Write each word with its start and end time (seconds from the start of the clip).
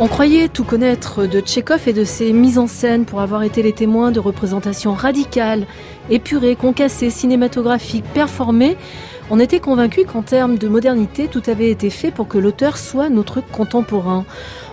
On 0.00 0.08
croyait 0.08 0.48
tout 0.48 0.64
connaître 0.64 1.24
de 1.24 1.40
Tchekhov 1.40 1.86
et 1.86 1.92
de 1.92 2.02
ses 2.02 2.32
mises 2.32 2.58
en 2.58 2.66
scène 2.66 3.04
pour 3.04 3.20
avoir 3.20 3.44
été 3.44 3.62
les 3.62 3.72
témoins 3.72 4.10
de 4.10 4.18
représentations 4.18 4.92
radicales, 4.92 5.66
épurées, 6.10 6.56
concassées, 6.56 7.10
cinématographiques, 7.10 8.04
performées. 8.12 8.76
On 9.30 9.40
était 9.40 9.60
convaincu 9.60 10.04
qu'en 10.04 10.20
termes 10.20 10.58
de 10.58 10.68
modernité, 10.68 11.28
tout 11.28 11.42
avait 11.46 11.70
été 11.70 11.88
fait 11.88 12.10
pour 12.10 12.28
que 12.28 12.36
l'auteur 12.36 12.76
soit 12.76 13.08
notre 13.08 13.40
contemporain. 13.40 14.26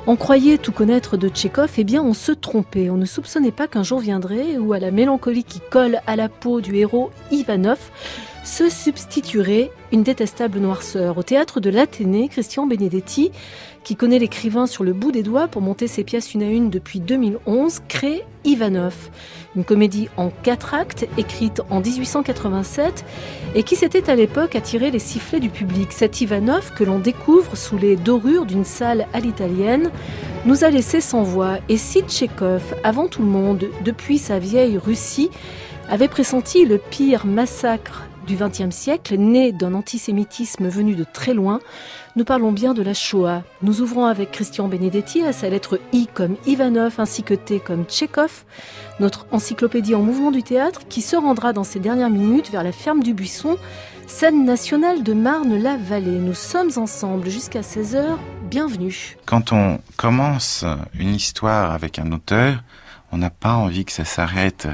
On 0.08 0.18
croyait 0.18 0.58
tout 0.58 0.74
connaître 0.74 1.16
de 1.16 1.30
Tchekhov, 1.30 1.72
eh 1.78 1.86
bien 1.86 2.04
on 2.04 2.14
se 2.14 2.34
trompait. 2.34 2.90
On 2.90 2.98
ne 2.98 3.06
soupçonnait 3.06 3.52
pas 3.52 3.68
qu'un 3.68 3.84
jour 3.84 4.00
viendrait 4.00 4.58
où 4.58 4.74
à 4.74 4.80
la 4.80 4.92
mélancolie 4.92 5.46
qui 5.46 5.62
colle 5.70 6.02
à 6.06 6.18
la 6.18 6.28
peau 6.28 6.60
du 6.60 6.76
héros 6.76 7.12
Ivanov 7.32 7.80
se 8.44 8.70
substituerait 8.70 9.72
une 9.92 10.04
détestable 10.04 10.60
noirceur. 10.60 11.18
Au 11.18 11.24
théâtre 11.24 11.60
de 11.60 11.70
l'Athénée, 11.70 12.28
Christian 12.28 12.66
Benedetti 12.66 13.32
qui 13.84 13.96
connaît 13.96 14.20
l'écrivain 14.20 14.68
sur 14.68 14.84
le 14.84 14.94
bout 14.94 15.12
des 15.12 15.24
doigts 15.24 15.48
pour 15.48 15.62
monter 15.62 15.88
ses 15.88 16.04
pièces 16.04 16.34
une 16.34 16.44
à 16.44 16.50
une 16.50 16.70
depuis 16.70 17.00
2011, 17.00 17.82
crée 17.88 18.24
Ivanov, 18.44 18.96
une 19.56 19.64
comédie 19.64 20.10
en 20.18 20.30
quatre 20.30 20.74
actes 20.74 21.08
écrite 21.18 21.62
en 21.70 21.82
1887 21.82 23.06
et 23.56 23.64
qui 23.64 23.76
s'était 23.76 24.10
à 24.10 24.16
l'époque 24.16 24.41
attiré 24.56 24.92
les 24.92 25.00
sifflets 25.00 25.40
du 25.40 25.50
public. 25.50 25.92
Cet 25.92 26.22
Ivanov 26.22 26.74
que 26.74 26.84
l'on 26.84 27.00
découvre 27.00 27.56
sous 27.56 27.78
les 27.78 27.96
dorures 27.96 28.46
d'une 28.46 28.66
salle 28.66 29.08
à 29.14 29.20
l'italienne 29.20 29.92
nous 30.46 30.64
a 30.64 30.70
laissé 30.70 31.02
sans 31.02 31.24
voix. 31.24 31.58
Et 31.70 31.78
si 31.78 32.02
Tchekhov, 32.02 32.62
avant 32.84 33.08
tout 33.08 33.22
le 33.22 33.28
monde, 33.28 33.70
depuis 33.84 34.18
sa 34.18 34.40
vieille 34.40 34.78
Russie, 34.78 35.30
avait 35.90 36.08
pressenti 36.08 36.66
le 36.66 36.78
pire 36.78 37.26
massacre 37.26 38.04
du 38.28 38.36
XXe 38.36 38.74
siècle, 38.76 39.16
né 39.18 39.52
d'un 39.52 39.74
antisémitisme 39.74 40.68
venu 40.68 40.96
de 40.96 41.04
très 41.04 41.34
loin, 41.34 41.60
nous 42.16 42.24
parlons 42.24 42.52
bien 42.52 42.74
de 42.74 42.82
la 42.82 42.94
Shoah. 42.94 43.44
Nous 43.62 43.82
ouvrons 43.82 44.06
avec 44.06 44.32
Christian 44.32 44.68
Benedetti 44.68 45.24
à 45.24 45.34
sa 45.34 45.50
lettre 45.50 45.80
I 45.94 46.08
comme 46.14 46.36
Ivanov 46.46 46.96
ainsi 47.00 47.24
que 47.24 47.34
T 47.34 47.60
comme 47.60 47.86
Tchekhov, 47.86 48.44
notre 49.00 49.26
encyclopédie 49.32 49.96
en 49.96 50.02
mouvement 50.02 50.32
du 50.32 50.44
théâtre 50.44 50.82
qui 50.90 51.02
se 51.02 51.16
rendra 51.16 51.54
dans 51.54 51.64
ces 51.64 51.80
dernières 51.80 52.10
minutes 52.10 52.52
vers 52.52 52.64
la 52.64 52.72
ferme 52.72 53.02
du 53.02 53.14
Buisson, 53.14 53.58
scène 54.12 54.46
nationale 54.46 55.04
de 55.04 55.14
Marne-la-Vallée. 55.14 56.20
Nous 56.20 56.34
sommes 56.34 56.70
ensemble 56.76 57.30
jusqu'à 57.30 57.62
16h. 57.62 58.18
Bienvenue. 58.50 59.18
Quand 59.26 59.54
on 59.54 59.80
commence 59.96 60.66
une 60.94 61.16
histoire 61.16 61.72
avec 61.72 61.98
un 61.98 62.12
auteur, 62.12 62.62
on 63.14 63.18
n'a 63.18 63.30
pas 63.30 63.54
envie 63.54 63.86
que 63.86 63.92
ça 63.92 64.06
s'arrête. 64.06 64.68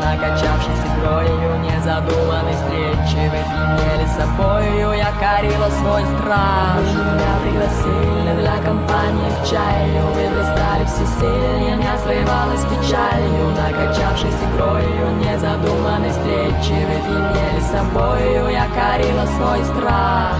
Накачавшись 0.00 0.84
игрою 0.86 1.58
Незадуманной 1.60 2.54
встречи. 2.54 3.28
Вы 3.28 3.40
пьянели 3.42 4.06
собою 4.06 4.92
Я 4.92 5.10
корила 5.18 5.68
свой 5.80 6.04
страх. 6.16 6.78
Меня 6.80 7.34
пригласили 7.42 8.40
для 8.40 8.56
компании 8.64 9.30
к 9.30 9.46
чаю. 9.46 10.06
Вы 10.14 10.28
блистали 10.34 10.84
все 10.86 11.04
сильнее 11.18 11.78
Я 11.82 11.98
срывалась 11.98 12.64
печалью 12.70 13.50
Накачавшись 13.56 14.40
игрою 14.46 15.16
Незадуманной 15.16 16.10
встречи. 16.10 16.76
Вы 16.88 16.96
пьянели 17.06 17.60
собою 17.60 18.48
Я 18.48 18.66
корила 18.74 19.26
свой 19.36 19.64
страх. 19.64 20.36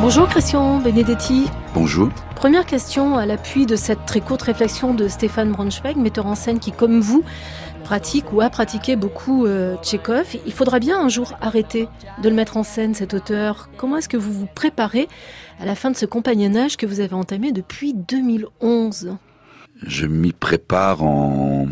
Bonjour 0.00 0.26
Christian 0.28 0.82
Benedetti. 0.82 1.59
Bonjour. 1.72 2.10
Première 2.34 2.66
question 2.66 3.16
à 3.16 3.26
l'appui 3.26 3.64
de 3.64 3.76
cette 3.76 4.04
très 4.04 4.20
courte 4.20 4.42
réflexion 4.42 4.92
de 4.92 5.06
Stéphane 5.06 5.52
Braunschweig, 5.52 5.96
metteur 5.96 6.26
en 6.26 6.34
scène 6.34 6.58
qui, 6.58 6.72
comme 6.72 7.00
vous, 7.00 7.22
pratique 7.84 8.32
ou 8.32 8.40
a 8.40 8.50
pratiqué 8.50 8.96
beaucoup 8.96 9.46
euh, 9.46 9.76
Tchekhov. 9.76 10.36
Il 10.46 10.52
faudra 10.52 10.80
bien 10.80 11.00
un 11.00 11.08
jour 11.08 11.36
arrêter 11.40 11.88
de 12.22 12.28
le 12.28 12.34
mettre 12.34 12.56
en 12.56 12.64
scène, 12.64 12.94
cet 12.94 13.14
auteur. 13.14 13.68
Comment 13.76 13.98
est-ce 13.98 14.08
que 14.08 14.16
vous 14.16 14.32
vous 14.32 14.48
préparez 14.52 15.08
à 15.60 15.64
la 15.64 15.76
fin 15.76 15.92
de 15.92 15.96
ce 15.96 16.06
compagnonnage 16.06 16.76
que 16.76 16.86
vous 16.86 16.98
avez 16.98 17.14
entamé 17.14 17.52
depuis 17.52 17.94
2011 17.94 19.16
Je 19.82 20.06
m'y 20.06 20.32
prépare 20.32 21.04
en 21.04 21.68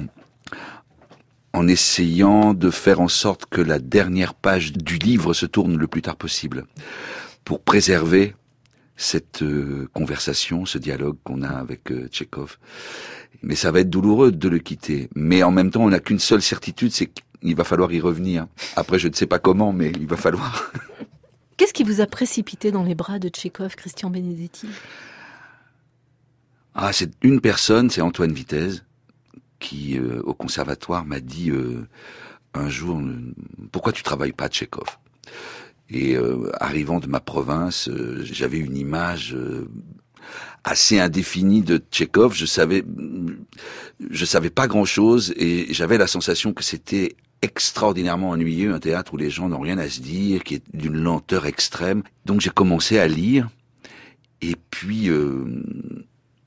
en 1.55 1.67
essayant 1.67 2.55
de 2.55 2.71
faire 2.71 3.01
en 3.01 3.09
sorte 3.09 3.47
que 3.47 3.61
la 3.61 3.81
dernière 3.81 4.35
page 4.35 4.73
du 4.73 4.97
livre 4.97 5.33
se 5.33 5.47
tourne 5.47 5.77
le 5.77 5.87
plus 5.89 6.03
tard 6.03 6.15
possible 6.15 6.67
pour 7.45 7.61
préserver 7.61 8.37
cette 8.99 9.43
euh, 9.43 9.89
conversation, 9.95 10.67
ce 10.67 10.77
dialogue 10.77 11.17
qu'on 11.23 11.43
a 11.43 11.49
avec 11.49 11.91
euh, 11.93 12.09
Tchekhov. 12.09 12.59
Mais 13.43 13.55
ça 13.55 13.71
va 13.71 13.81
être 13.81 13.89
douloureux 13.89 14.33
de 14.33 14.49
le 14.49 14.59
quitter. 14.59 15.09
Mais 15.15 15.45
en 15.45 15.53
même 15.53 15.71
temps, 15.71 15.85
on 15.85 15.91
n'a 15.91 16.01
qu'une 16.01 16.19
seule 16.19 16.43
certitude, 16.43 16.91
c'est 16.91 17.07
qu'il 17.07 17.55
va 17.55 17.63
falloir 17.63 17.93
y 17.93 18.01
revenir. 18.01 18.49
Après, 18.75 18.99
je 18.99 19.07
ne 19.07 19.15
sais 19.15 19.27
pas 19.27 19.39
comment, 19.39 19.73
mais 19.73 19.93
il 19.93 20.09
va 20.09 20.17
falloir. 20.17 20.73
Qu'est-ce 21.57 21.73
qui 21.73 21.85
vous 21.85 22.01
a 22.01 22.07
précipité 22.07 22.73
dans 22.73 22.83
les 22.83 22.97
bras 22.97 23.21
de 23.21 23.29
Tchekhov, 23.29 23.77
Christian 23.77 24.11
Benedetti? 24.11 24.69
Ah, 26.75 26.93
c'est 26.93 27.13
une 27.23 27.41
personne, 27.41 27.91
c'est 27.91 28.01
Antoine 28.01 28.33
Vitesse, 28.33 28.85
qui 29.61 29.97
euh, 29.97 30.21
au 30.25 30.35
conservatoire 30.35 31.05
m'a 31.05 31.21
dit 31.21 31.53
un 32.55 32.69
jour 32.69 33.01
pourquoi 33.71 33.93
tu 33.93 34.03
travailles 34.03 34.33
pas 34.33 34.49
Tchekhov? 34.49 34.99
Et 35.91 36.17
euh, 36.17 36.51
arrivant 36.61 37.01
de 37.01 37.07
ma 37.07 37.21
province, 37.21 37.89
euh, 37.89 38.21
j'avais 38.23 38.59
une 38.59 38.77
image 38.77 39.35
euh, 39.35 39.69
assez 40.65 41.01
indéfinie 41.01 41.63
de 41.63 41.79
Tchekhov. 41.79 42.35
Je 42.35 42.45
savais, 42.45 42.85
je 44.11 44.25
savais 44.25 44.51
pas 44.51 44.67
grand 44.67 44.85
chose 44.85 45.33
et 45.37 45.73
j'avais 45.73 45.97
la 45.97 46.07
sensation 46.07 46.53
que 46.53 46.63
c'était 46.63 47.17
extraordinairement 47.41 48.31
ennuyeux, 48.31 48.75
un 48.75 48.81
théâtre 48.81 49.15
où 49.15 49.17
les 49.17 49.31
gens 49.31 49.49
n'ont 49.49 49.61
rien 49.61 49.79
à 49.79 49.89
se 49.89 50.01
dire, 50.01 50.45
qui 50.45 50.57
est 50.57 50.63
d'une 50.75 50.99
lenteur 50.99 51.47
extrême. 51.47 52.03
Donc 52.27 52.41
j'ai 52.41 52.51
commencé 52.51 52.99
à 52.99 53.09
lire 53.09 53.49
et 54.43 54.57
puis 54.71 55.09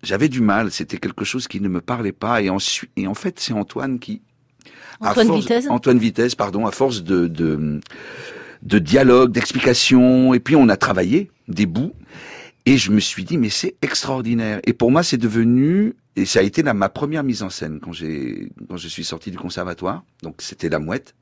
j'avais 0.04 0.28
du 0.28 0.42
mal. 0.42 0.70
C'était 0.72 0.98
quelque 0.98 1.24
chose 1.24 1.48
qui 1.48 1.62
ne 1.62 1.70
me 1.70 1.80
parlait 1.80 2.12
pas 2.12 2.42
et, 2.42 2.50
ensuite, 2.50 2.92
et 2.98 3.08
en 3.08 3.14
fait 3.14 3.40
c'est 3.40 3.54
Antoine 3.54 4.00
qui 4.00 4.22
Antoine 5.00 5.34
Vitesse. 5.34 5.68
Antoine 5.70 5.98
Vitesse, 5.98 6.36
pardon, 6.36 6.68
à 6.68 6.72
force 6.72 7.04
de, 7.04 7.28
de 7.28 7.80
de 8.64 8.80
dialogue, 8.80 9.32
d'explication. 9.32 10.34
Et 10.34 10.40
puis 10.40 10.56
on 10.56 10.70
a 10.70 10.78
travaillé 10.78 11.32
des 11.48 11.66
bouts. 11.66 11.94
Et 12.66 12.78
je 12.78 12.92
me 12.92 13.00
suis 13.00 13.24
dit, 13.24 13.38
mais 13.38 13.50
c'est 13.50 13.76
extraordinaire. 13.82 14.60
Et 14.66 14.74
pour 14.74 14.92
moi, 14.92 15.02
c'est 15.02 15.18
devenu, 15.18 15.96
et 16.16 16.26
ça 16.26 16.40
a 16.40 16.44
été 16.44 16.62
ma 16.62 16.90
première 16.90 17.24
mise 17.24 17.42
en 17.42 17.50
scène 17.50 17.80
quand 17.82 17.92
j'ai, 17.92 18.52
quand 18.70 18.78
je 18.78 18.88
suis 18.88 19.04
sorti 19.04 19.32
du 19.32 19.38
conservatoire. 19.38 20.04
Donc 20.22 20.36
c'était 20.40 20.70
La 20.70 20.80
Mouette. 20.80 21.16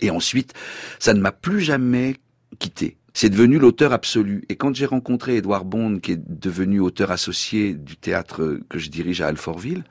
Et 0.00 0.10
ensuite, 0.10 0.54
ça 0.98 1.14
ne 1.14 1.20
m'a 1.20 1.32
plus 1.32 1.60
jamais 1.60 2.16
quitté. 2.58 2.96
C'est 3.14 3.30
devenu 3.30 3.58
l'auteur 3.58 3.92
absolu. 3.92 4.44
Et 4.48 4.54
quand 4.54 4.74
j'ai 4.76 4.86
rencontré 4.86 5.36
Edouard 5.38 5.64
Bond, 5.64 5.98
qui 5.98 6.12
est 6.12 6.20
devenu 6.24 6.78
auteur 6.78 7.10
associé 7.10 7.74
du 7.74 7.96
théâtre 7.96 8.60
que 8.68 8.78
je 8.78 8.90
dirige 8.90 9.20
à 9.20 9.26
Alfortville. 9.26 9.82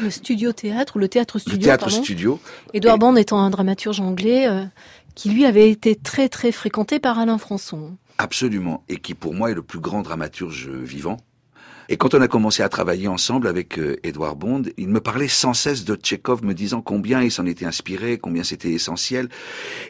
Le 0.00 0.10
studio 0.10 0.52
théâtre, 0.52 0.94
ou 0.94 1.00
le 1.00 1.08
théâtre 1.08 1.40
studio. 1.40 1.58
Le 1.58 1.64
théâtre 1.64 1.90
studio. 1.90 2.40
Edouard 2.74 2.98
Bond 2.98 3.16
étant 3.16 3.40
un 3.40 3.50
dramaturge 3.50 4.00
anglais, 4.00 4.46
euh, 4.46 4.64
qui 5.14 5.30
lui 5.30 5.44
avait 5.44 5.70
été 5.70 5.94
très 5.94 6.28
très 6.28 6.52
fréquenté 6.52 6.98
par 6.98 7.18
Alain 7.18 7.38
Françon. 7.38 7.96
Absolument, 8.18 8.84
et 8.88 8.98
qui 8.98 9.14
pour 9.14 9.34
moi 9.34 9.50
est 9.50 9.54
le 9.54 9.62
plus 9.62 9.80
grand 9.80 10.02
dramaturge 10.02 10.68
vivant. 10.68 11.18
Et 11.90 11.96
quand 11.96 12.14
on 12.14 12.20
a 12.20 12.28
commencé 12.28 12.62
à 12.62 12.68
travailler 12.68 13.08
ensemble 13.08 13.48
avec 13.48 13.78
euh, 13.78 13.96
Edouard 14.02 14.36
Bond, 14.36 14.62
il 14.76 14.88
me 14.88 15.00
parlait 15.00 15.28
sans 15.28 15.54
cesse 15.54 15.84
de 15.84 15.94
Tchekhov, 15.94 16.44
me 16.44 16.52
disant 16.52 16.82
combien 16.82 17.22
il 17.22 17.30
s'en 17.30 17.46
était 17.46 17.64
inspiré, 17.64 18.18
combien 18.18 18.44
c'était 18.44 18.72
essentiel. 18.72 19.30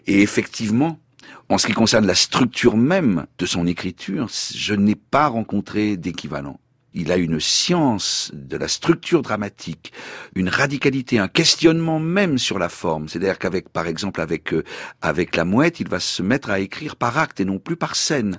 Et 0.06 0.22
effectivement, 0.22 1.00
en 1.48 1.58
ce 1.58 1.66
qui 1.66 1.72
concerne 1.72 2.06
la 2.06 2.14
structure 2.14 2.76
même 2.76 3.26
de 3.38 3.46
son 3.46 3.66
écriture, 3.66 4.28
je 4.54 4.74
n'ai 4.74 4.94
pas 4.94 5.26
rencontré 5.26 5.96
d'équivalent. 5.96 6.60
Il 6.94 7.12
a 7.12 7.16
une 7.16 7.38
science 7.38 8.30
de 8.34 8.56
la 8.56 8.68
structure 8.68 9.22
dramatique, 9.22 9.92
une 10.34 10.48
radicalité, 10.48 11.18
un 11.18 11.28
questionnement 11.28 12.00
même 12.00 12.38
sur 12.38 12.58
la 12.58 12.68
forme. 12.68 13.08
C'est-à-dire 13.08 13.38
qu'avec, 13.38 13.68
par 13.68 13.86
exemple, 13.86 14.20
avec 14.20 14.52
euh, 14.52 14.64
avec 15.02 15.36
la 15.36 15.44
mouette, 15.44 15.80
il 15.80 15.88
va 15.88 16.00
se 16.00 16.22
mettre 16.22 16.50
à 16.50 16.60
écrire 16.60 16.96
par 16.96 17.18
acte 17.18 17.40
et 17.40 17.44
non 17.44 17.58
plus 17.58 17.76
par 17.76 17.94
scène. 17.94 18.38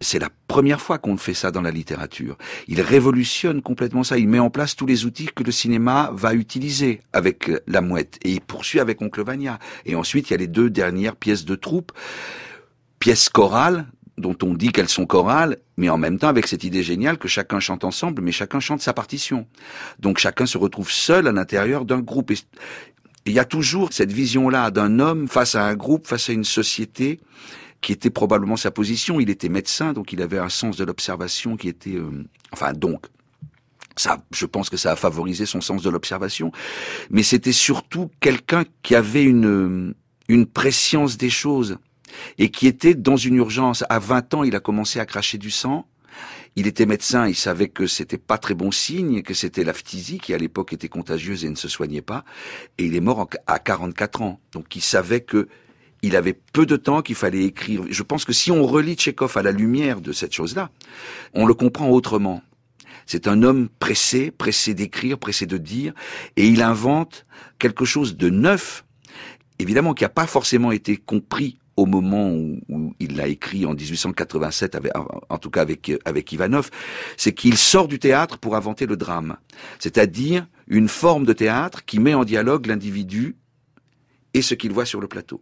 C'est 0.00 0.18
la 0.18 0.30
première 0.46 0.80
fois 0.80 0.98
qu'on 0.98 1.16
fait 1.16 1.34
ça 1.34 1.50
dans 1.50 1.62
la 1.62 1.70
littérature. 1.70 2.38
Il 2.68 2.80
révolutionne 2.80 3.62
complètement 3.62 4.04
ça. 4.04 4.16
Il 4.16 4.28
met 4.28 4.38
en 4.38 4.50
place 4.50 4.76
tous 4.76 4.86
les 4.86 5.04
outils 5.04 5.28
que 5.34 5.42
le 5.42 5.52
cinéma 5.52 6.10
va 6.14 6.34
utiliser 6.34 7.00
avec 7.12 7.48
euh, 7.48 7.60
la 7.66 7.80
mouette 7.80 8.18
et 8.22 8.32
il 8.32 8.40
poursuit 8.40 8.80
avec 8.80 9.02
Oncle 9.02 9.22
Vania. 9.22 9.58
Et 9.86 9.94
ensuite, 9.94 10.30
il 10.30 10.32
y 10.32 10.34
a 10.34 10.38
les 10.38 10.46
deux 10.46 10.70
dernières 10.70 11.16
pièces 11.16 11.44
de 11.44 11.54
troupe 11.54 11.92
pièces 12.98 13.28
chorales 13.28 13.86
dont 14.18 14.36
on 14.42 14.54
dit 14.54 14.72
qu'elles 14.72 14.88
sont 14.88 15.06
chorales, 15.06 15.58
mais 15.76 15.88
en 15.88 15.98
même 15.98 16.18
temps 16.18 16.28
avec 16.28 16.46
cette 16.46 16.64
idée 16.64 16.82
géniale 16.82 17.18
que 17.18 17.28
chacun 17.28 17.60
chante 17.60 17.84
ensemble, 17.84 18.22
mais 18.22 18.32
chacun 18.32 18.60
chante 18.60 18.82
sa 18.82 18.92
partition. 18.92 19.46
Donc 19.98 20.18
chacun 20.18 20.46
se 20.46 20.58
retrouve 20.58 20.90
seul 20.90 21.26
à 21.26 21.32
l'intérieur 21.32 21.84
d'un 21.84 22.00
groupe. 22.00 22.32
Il 23.26 23.32
y 23.32 23.38
a 23.38 23.44
toujours 23.44 23.92
cette 23.92 24.12
vision-là 24.12 24.70
d'un 24.70 24.98
homme 24.98 25.28
face 25.28 25.54
à 25.54 25.64
un 25.64 25.74
groupe, 25.74 26.06
face 26.06 26.30
à 26.30 26.32
une 26.32 26.44
société, 26.44 27.20
qui 27.80 27.92
était 27.92 28.10
probablement 28.10 28.56
sa 28.56 28.70
position. 28.70 29.20
Il 29.20 29.30
était 29.30 29.48
médecin, 29.48 29.92
donc 29.92 30.12
il 30.12 30.20
avait 30.20 30.38
un 30.38 30.48
sens 30.48 30.76
de 30.76 30.84
l'observation 30.84 31.56
qui 31.56 31.68
était, 31.68 31.96
euh, 31.96 32.24
enfin 32.52 32.72
donc. 32.72 33.06
Ça, 33.96 34.22
je 34.32 34.46
pense 34.46 34.70
que 34.70 34.76
ça 34.76 34.92
a 34.92 34.96
favorisé 34.96 35.44
son 35.44 35.60
sens 35.60 35.82
de 35.82 35.90
l'observation, 35.90 36.52
mais 37.10 37.24
c'était 37.24 37.50
surtout 37.50 38.12
quelqu'un 38.20 38.62
qui 38.84 38.94
avait 38.94 39.24
une 39.24 39.92
une 40.28 40.46
préscience 40.46 41.16
des 41.16 41.30
choses 41.30 41.78
et 42.38 42.50
qui 42.50 42.66
était 42.66 42.94
dans 42.94 43.16
une 43.16 43.36
urgence. 43.36 43.84
À 43.88 43.98
20 43.98 44.34
ans, 44.34 44.44
il 44.44 44.54
a 44.56 44.60
commencé 44.60 45.00
à 45.00 45.06
cracher 45.06 45.38
du 45.38 45.50
sang. 45.50 45.86
Il 46.56 46.66
était 46.66 46.86
médecin, 46.86 47.28
il 47.28 47.36
savait 47.36 47.68
que 47.68 47.86
c'était 47.86 48.18
pas 48.18 48.38
très 48.38 48.54
bon 48.54 48.72
signe, 48.72 49.22
que 49.22 49.34
c'était 49.34 49.64
la 49.64 49.72
phtisie 49.72 50.18
qui 50.18 50.34
à 50.34 50.38
l'époque 50.38 50.72
était 50.72 50.88
contagieuse 50.88 51.44
et 51.44 51.50
ne 51.50 51.54
se 51.54 51.68
soignait 51.68 52.02
pas. 52.02 52.24
Et 52.78 52.86
il 52.86 52.96
est 52.96 53.00
mort 53.00 53.28
à 53.46 53.58
44 53.58 54.22
ans. 54.22 54.40
Donc 54.52 54.74
il 54.74 54.82
savait 54.82 55.20
que 55.20 55.48
il 56.02 56.16
avait 56.16 56.38
peu 56.52 56.66
de 56.66 56.76
temps 56.76 57.02
qu'il 57.02 57.14
fallait 57.14 57.44
écrire. 57.44 57.82
Je 57.90 58.02
pense 58.02 58.24
que 58.24 58.32
si 58.32 58.50
on 58.50 58.64
relit 58.64 58.94
Tchekhov 58.94 59.36
à 59.36 59.42
la 59.42 59.52
lumière 59.52 60.00
de 60.00 60.12
cette 60.12 60.32
chose-là, 60.32 60.70
on 61.34 61.46
le 61.46 61.54
comprend 61.54 61.90
autrement. 61.90 62.42
C'est 63.06 63.26
un 63.26 63.42
homme 63.42 63.68
pressé, 63.80 64.30
pressé 64.30 64.74
d'écrire, 64.74 65.18
pressé 65.18 65.46
de 65.46 65.56
dire, 65.56 65.94
et 66.36 66.46
il 66.46 66.62
invente 66.62 67.24
quelque 67.58 67.84
chose 67.84 68.16
de 68.16 68.28
neuf, 68.28 68.84
évidemment 69.58 69.94
qui 69.94 70.04
n'a 70.04 70.08
pas 70.08 70.26
forcément 70.26 70.72
été 70.72 70.96
compris 70.96 71.58
au 71.78 71.86
moment 71.86 72.32
où, 72.32 72.92
il 72.98 73.16
l'a 73.16 73.28
écrit 73.28 73.64
en 73.64 73.72
1887, 73.72 74.74
avec, 74.74 74.92
en 74.96 75.38
tout 75.38 75.48
cas 75.48 75.62
avec, 75.62 75.92
avec 76.04 76.32
Ivanov, 76.32 76.70
c'est 77.16 77.32
qu'il 77.32 77.56
sort 77.56 77.86
du 77.86 78.00
théâtre 78.00 78.38
pour 78.38 78.56
inventer 78.56 78.84
le 78.84 78.96
drame. 78.96 79.36
C'est-à-dire 79.78 80.48
une 80.66 80.88
forme 80.88 81.24
de 81.24 81.32
théâtre 81.32 81.84
qui 81.84 82.00
met 82.00 82.14
en 82.14 82.24
dialogue 82.24 82.66
l'individu 82.66 83.36
et 84.34 84.42
ce 84.42 84.54
qu'il 84.54 84.72
voit 84.72 84.86
sur 84.86 85.00
le 85.00 85.06
plateau. 85.06 85.40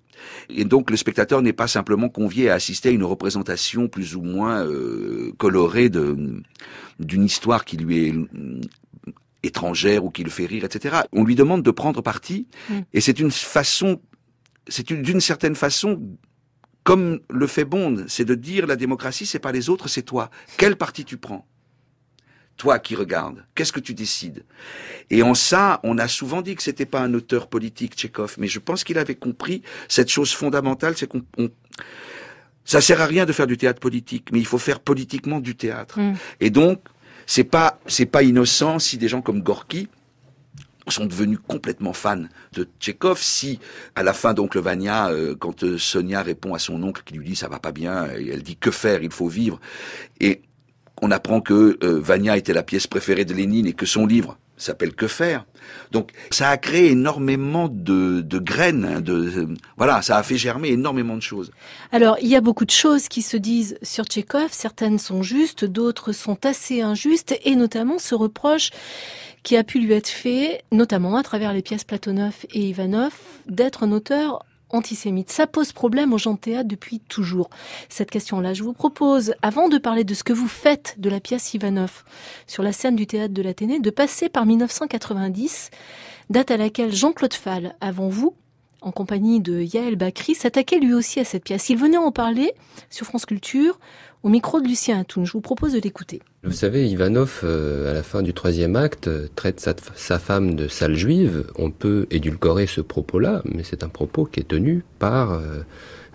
Et 0.51 0.67
donc 0.67 0.91
le 0.91 0.99
spectateur 0.99 1.41
n'est 1.41 1.55
pas 1.55 1.69
simplement 1.69 2.11
convié 2.11 2.51
à 2.51 2.55
assister 2.55 2.91
à 2.91 2.93
une 2.93 3.05
représentation 3.05 3.89
plus 3.89 4.15
ou 4.15 4.21
moins 4.21 4.63
euh, 4.67 5.33
colorée 5.39 5.89
de 5.89 6.43
d'une 7.01 7.25
histoire 7.25 7.65
qui 7.65 7.79
lui 7.79 8.09
est 8.09 8.13
mm, 8.13 8.61
étrangère 9.43 10.05
ou 10.05 10.11
qui 10.11 10.23
le 10.23 10.31
fait 10.31 10.47
rire, 10.47 10.65
etc. 10.65 10.99
On 11.13 11.25
lui 11.25 11.35
demande 11.35 11.63
de 11.63 11.71
prendre 11.71 12.03
parti, 12.03 12.47
mm. 12.69 12.75
et 12.93 13.01
c'est 13.01 13.19
une 13.19 13.31
façon 13.31 14.01
c'est 14.69 14.93
d'une 14.93 15.21
certaine 15.21 15.55
façon 15.55 16.01
comme 16.87 17.19
le 17.29 17.49
fait 17.49 17.65
Bond, 17.65 18.05
c'est 18.07 18.25
de 18.25 18.37
dire 18.37 18.65
la 18.69 18.77
démocratie, 18.77 19.27
c'est 19.27 19.41
pas 19.41 19.51
les 19.51 19.69
autres, 19.69 19.89
c'est 19.89 20.03
toi. 20.05 20.31
Quel 20.57 20.77
parti 20.77 21.05
tu 21.05 21.17
prends? 21.17 21.45
Toi 22.57 22.79
qui 22.79 22.95
regardes, 22.95 23.45
qu'est-ce 23.57 23.73
que 23.73 23.81
tu 23.81 23.93
décides? 23.93 24.45
Et 25.11 25.25
en 25.25 25.35
ça, 25.35 25.81
on 25.83 25.99
a 25.99 26.07
souvent 26.07 26.43
dit 26.43 26.55
que 26.55 26.63
c'était 26.63 26.87
pas 26.87 27.01
un 27.01 27.13
auteur 27.13 27.49
politique, 27.49 27.95
Tchekhov, 27.97 28.37
mais 28.39 28.47
je 28.47 28.61
pense 28.61 28.85
qu'il 28.85 28.99
avait 28.99 29.17
compris 29.17 29.63
cette 29.89 30.11
chose 30.11 30.33
fondamentale, 30.33 30.97
c'est 30.97 31.09
qu'on 31.09 31.25
ça 32.65 32.81
sert 32.81 33.01
à 33.01 33.07
rien 33.07 33.27
de 33.27 33.33
faire 33.33 33.49
du 33.49 33.57
théâtre 33.57 33.81
politique, 33.81 34.29
mais 34.31 34.39
il 34.39 34.47
faut 34.47 34.59
faire 34.59 34.79
politiquement 34.79 35.41
du 35.41 35.57
théâtre. 35.57 35.99
Mm. 35.99 36.15
Et 36.39 36.51
donc, 36.51 36.81
c'est 37.27 37.45
pas 37.45 37.81
c'est 37.89 38.07
pas 38.07 38.23
innocent 38.23 38.79
si 38.79 38.97
des 38.97 39.09
gens 39.09 39.23
comme 39.23 39.43
Gorky 39.43 39.89
sont 40.93 41.07
devenus 41.07 41.39
complètement 41.47 41.93
fans 41.93 42.25
de 42.53 42.69
Tchekhov. 42.81 43.21
Si, 43.21 43.59
à 43.95 44.03
la 44.03 44.13
fin 44.13 44.35
d'Oncle 44.35 44.61
Vania, 44.61 45.09
euh, 45.09 45.35
quand 45.35 45.65
euh, 45.65 45.79
Sonia 45.79 46.23
répond 46.23 46.55
à 46.55 46.59
son 46.59 46.83
oncle 46.83 47.03
qui 47.05 47.15
lui 47.15 47.27
dit 47.27 47.37
ça 47.37 47.49
va 47.49 47.59
pas 47.59 47.73
bien, 47.73 48.07
elle 48.07 48.43
dit 48.43 48.57
que 48.57 48.71
faire, 48.71 49.03
il 49.03 49.11
faut 49.11 49.29
vivre, 49.29 49.61
et 50.21 50.43
on 51.03 51.11
apprend 51.11 51.41
que 51.41 51.79
euh, 51.83 52.01
Vania 52.01 52.37
était 52.37 52.55
la 52.55 52.63
pièce 52.63 52.87
préférée 52.87 53.25
de 53.25 53.35
Lénine 53.35 53.67
et 53.67 53.73
que 53.73 53.87
son 53.87 54.07
livre 54.07 54.39
s'appelle 54.57 54.95
Que 54.95 55.07
faire. 55.07 55.45
Donc 55.91 56.13
ça 56.31 56.49
a 56.49 56.57
créé 56.57 56.91
énormément 56.93 57.69
de, 57.69 58.21
de 58.21 58.39
graines, 58.39 58.85
hein, 58.85 59.01
de 59.01 59.49
voilà, 59.77 60.03
ça 60.03 60.17
a 60.17 60.23
fait 60.23 60.37
germer 60.37 60.69
énormément 60.69 61.17
de 61.17 61.23
choses. 61.23 61.51
Alors 61.93 62.17
il 62.21 62.29
y 62.29 62.37
a 62.37 62.41
beaucoup 62.41 62.65
de 62.65 62.71
choses 62.71 63.09
qui 63.09 63.23
se 63.23 63.37
disent 63.37 63.79
sur 63.83 64.05
Tchekhov, 64.05 64.49
certaines 64.53 64.99
sont 64.99 65.23
justes, 65.23 65.65
d'autres 65.65 66.13
sont 66.13 66.47
assez 66.47 66.81
injustes, 66.83 67.39
et 67.45 67.57
notamment 67.57 67.99
ce 67.99 68.15
reproche 68.15 68.71
qui 69.43 69.57
a 69.57 69.65
pu 69.65 69.79
lui 69.79 69.93
être 69.93 70.09
fait, 70.09 70.65
notamment 70.73 71.17
à 71.17 71.23
travers 71.23 71.53
les 71.53 71.63
pièces 71.63 71.85
Platonov 71.85 72.35
et 72.53 72.69
Ivanov, 72.69 73.13
d'être 73.47 73.85
un 73.85 73.93
auteur 73.93 74.45
antisémite. 74.71 75.31
Ça 75.31 75.47
pose 75.47 75.73
problème 75.73 76.13
aux 76.13 76.19
gens 76.19 76.35
de 76.35 76.39
théâtre 76.39 76.69
depuis 76.69 77.01
toujours. 77.01 77.51
Cette 77.89 78.11
question-là, 78.11 78.55
je 78.55 78.63
vous 78.63 78.73
propose, 78.73 79.35
avant 79.43 79.69
de 79.69 79.79
parler 79.79 80.05
de 80.05 80.15
ce 80.15 80.25
que 80.25 80.33
vous 80.33 80.49
faites 80.49 80.95
de 80.99 81.09
la 81.09 81.21
pièce 81.21 81.55
Ivanov 81.55 82.05
sur 82.47 82.63
la 82.63 82.73
scène 82.73 82.97
du 82.97 83.07
théâtre 83.07 83.35
de 83.35 83.43
l'Athénée, 83.43 83.81
de 83.81 83.91
passer 83.91 84.29
par 84.29 84.47
1990, 84.47 85.71
date 86.31 86.51
à 86.51 86.57
laquelle 86.57 86.95
Jean-Claude 86.95 87.35
Fall, 87.35 87.77
avant 87.81 88.09
vous, 88.09 88.35
en 88.83 88.93
compagnie 88.93 89.41
de 89.41 89.63
Yael 89.63 89.97
Bakri, 89.97 90.35
s'attaquait 90.35 90.79
lui 90.79 90.95
aussi 90.95 91.21
à 91.21 91.25
cette 91.25 91.45
pièce. 91.45 91.71
Il 91.71 91.77
venait 91.77 91.97
en 91.97 92.13
parler 92.13 92.53
sur 92.91 93.07
France 93.07 93.27
Culture 93.27 93.79
au 94.27 94.29
micro 94.29 94.61
de 94.61 94.67
Lucien 94.67 94.99
Atoun. 94.99 95.25
Je 95.25 95.33
vous 95.33 95.41
propose 95.41 95.75
de 95.75 95.79
l'écouter. 95.79 96.21
Vous 96.43 96.51
savez, 96.51 96.89
Ivanov, 96.89 97.43
euh, 97.45 97.89
à 97.89 97.95
la 97.95 98.03
fin 98.03 98.23
du 98.23 98.35
troisième 98.35 98.75
acte, 98.75 99.09
traite 99.37 99.61
sa, 99.95 100.19
femme 100.19 100.57
de 100.57 100.67
sale 100.67 100.97
juive. 100.97 101.45
On 101.55 101.71
peut 101.71 102.09
édulcorer 102.11 102.67
ce 102.67 102.81
propos-là, 102.81 103.43
mais 103.45 103.63
c'est 103.63 103.85
un 103.85 103.89
propos 103.89 104.25
qui 104.25 104.41
est 104.41 104.49
tenu 104.49 104.83
par 104.99 105.35
euh, 105.35 105.61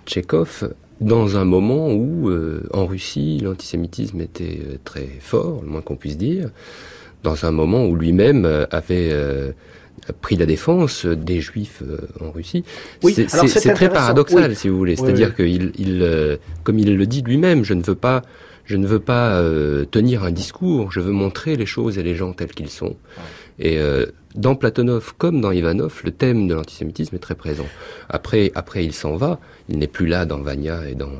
Tchekhov 0.05 0.73
dans 0.99 1.37
un 1.37 1.45
moment 1.45 1.87
où, 1.87 2.29
euh, 2.29 2.67
en 2.73 2.85
Russie, 2.85 3.39
l'antisémitisme 3.41 4.19
était 4.19 4.59
très 4.83 5.07
fort, 5.21 5.61
le 5.63 5.69
moins 5.69 5.81
qu'on 5.81 5.95
puisse 5.95 6.17
dire, 6.17 6.49
dans 7.23 7.45
un 7.45 7.51
moment 7.51 7.85
où 7.85 7.95
lui-même 7.95 8.45
avait 8.71 9.15
pris 10.21 10.35
la 10.35 10.45
défense 10.45 11.05
des 11.05 11.41
juifs 11.41 11.83
en 12.19 12.31
Russie. 12.31 12.63
Oui, 13.03 13.13
c'est 13.13 13.73
très 13.73 13.89
paradoxal, 13.89 14.55
si 14.55 14.69
vous 14.69 14.77
voulez. 14.77 14.95
C'est-à-dire 14.95 15.35
qu'il, 15.35 15.71
il, 15.77 16.39
comme 16.63 16.79
il 16.79 16.95
le 16.95 17.05
dit 17.07 17.21
lui-même, 17.21 17.63
je 17.63 17.73
ne 17.73 17.83
veux 17.83 17.95
pas 17.95 18.23
je 18.65 18.77
ne 18.77 18.87
veux 18.87 18.99
pas 18.99 19.35
euh, 19.35 19.85
tenir 19.85 20.23
un 20.23 20.31
discours, 20.31 20.91
je 20.91 21.01
veux 21.01 21.11
montrer 21.11 21.57
les 21.57 21.65
choses 21.65 21.97
et 21.97 22.03
les 22.03 22.15
gens 22.15 22.31
tels 22.31 22.51
qu'ils 22.51 22.69
sont. 22.69 22.95
Et 23.59 23.77
euh, 23.77 24.05
dans 24.33 24.55
Platonov 24.55 25.13
comme 25.17 25.41
dans 25.41 25.51
Ivanov, 25.51 26.01
le 26.05 26.11
thème 26.11 26.47
de 26.47 26.53
l'antisémitisme 26.53 27.15
est 27.15 27.19
très 27.19 27.35
présent. 27.35 27.67
Après, 28.09 28.51
après 28.55 28.85
il 28.85 28.93
s'en 28.93 29.17
va, 29.17 29.39
il 29.67 29.77
n'est 29.77 29.87
plus 29.87 30.07
là 30.07 30.25
dans 30.25 30.39
Vania 30.39 30.87
et 30.87 30.95
dans, 30.95 31.11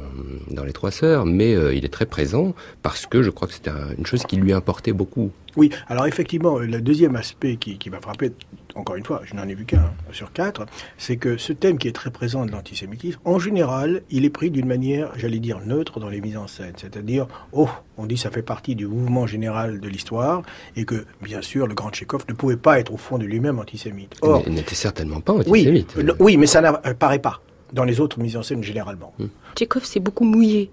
dans 0.50 0.63
Les 0.63 0.71
Trois 0.71 0.91
Sœurs, 0.91 1.25
mais 1.25 1.53
euh, 1.53 1.75
il 1.75 1.83
est 1.83 1.93
très 1.93 2.05
présent 2.05 2.55
parce 2.83 3.05
que 3.05 3.21
je 3.21 3.29
crois 3.29 3.47
que 3.47 3.53
c'était 3.53 3.71
une 3.97 4.05
chose 4.05 4.23
qui 4.23 4.38
lui 4.38 4.53
importait 4.53 4.93
beaucoup. 4.93 5.31
Oui, 5.57 5.69
alors 5.88 6.07
effectivement, 6.07 6.59
le 6.59 6.79
deuxième 6.79 7.17
aspect 7.17 7.57
qui, 7.57 7.77
qui 7.77 7.89
m'a 7.89 8.00
frappé, 8.00 8.31
encore 8.75 8.95
une 8.95 9.05
fois, 9.05 9.21
je 9.23 9.35
n'en 9.35 9.47
ai 9.47 9.53
vu 9.53 9.65
qu'un 9.65 9.91
sur 10.11 10.31
quatre, 10.31 10.65
c'est 10.97 11.17
que 11.17 11.37
ce 11.37 11.53
thème 11.53 11.77
qui 11.77 11.87
est 11.87 11.93
très 11.93 12.11
présent 12.11 12.45
de 12.45 12.51
l'antisémitisme, 12.51 13.19
en 13.25 13.39
général, 13.39 14.01
il 14.09 14.25
est 14.25 14.29
pris 14.29 14.51
d'une 14.51 14.67
manière, 14.67 15.11
j'allais 15.17 15.39
dire, 15.39 15.59
neutre 15.65 15.99
dans 15.99 16.09
les 16.09 16.21
mises 16.21 16.37
en 16.37 16.47
scène. 16.47 16.73
C'est-à-dire, 16.77 17.27
oh, 17.51 17.69
on 17.97 18.05
dit 18.05 18.17
ça 18.17 18.31
fait 18.31 18.41
partie 18.41 18.75
du 18.75 18.87
mouvement 18.87 19.27
général 19.27 19.79
de 19.79 19.87
l'histoire, 19.87 20.41
et 20.75 20.85
que, 20.85 21.05
bien 21.21 21.41
sûr, 21.41 21.67
le 21.67 21.73
grand 21.73 21.89
Tchékov 21.89 22.25
ne 22.29 22.33
pouvait 22.33 22.57
pas 22.57 22.79
être 22.79 22.93
au 22.93 22.97
fond 22.97 23.17
de 23.17 23.25
lui-même 23.25 23.59
antisémite. 23.59 24.15
Or, 24.21 24.43
il 24.47 24.53
n'était 24.53 24.75
certainement 24.75 25.21
pas 25.21 25.33
antisémite. 25.33 25.93
Oui, 25.97 26.03
oui 26.19 26.37
mais 26.37 26.47
ça 26.47 26.61
n'apparaît 26.61 27.19
pas 27.19 27.41
dans 27.73 27.83
les 27.83 27.99
autres 27.99 28.19
mises 28.19 28.37
en 28.37 28.43
scène 28.43 28.63
généralement. 28.63 29.13
Hmm. 29.17 29.27
Tchékov 29.55 29.85
s'est 29.85 29.99
beaucoup 29.99 30.25
mouillé, 30.25 30.71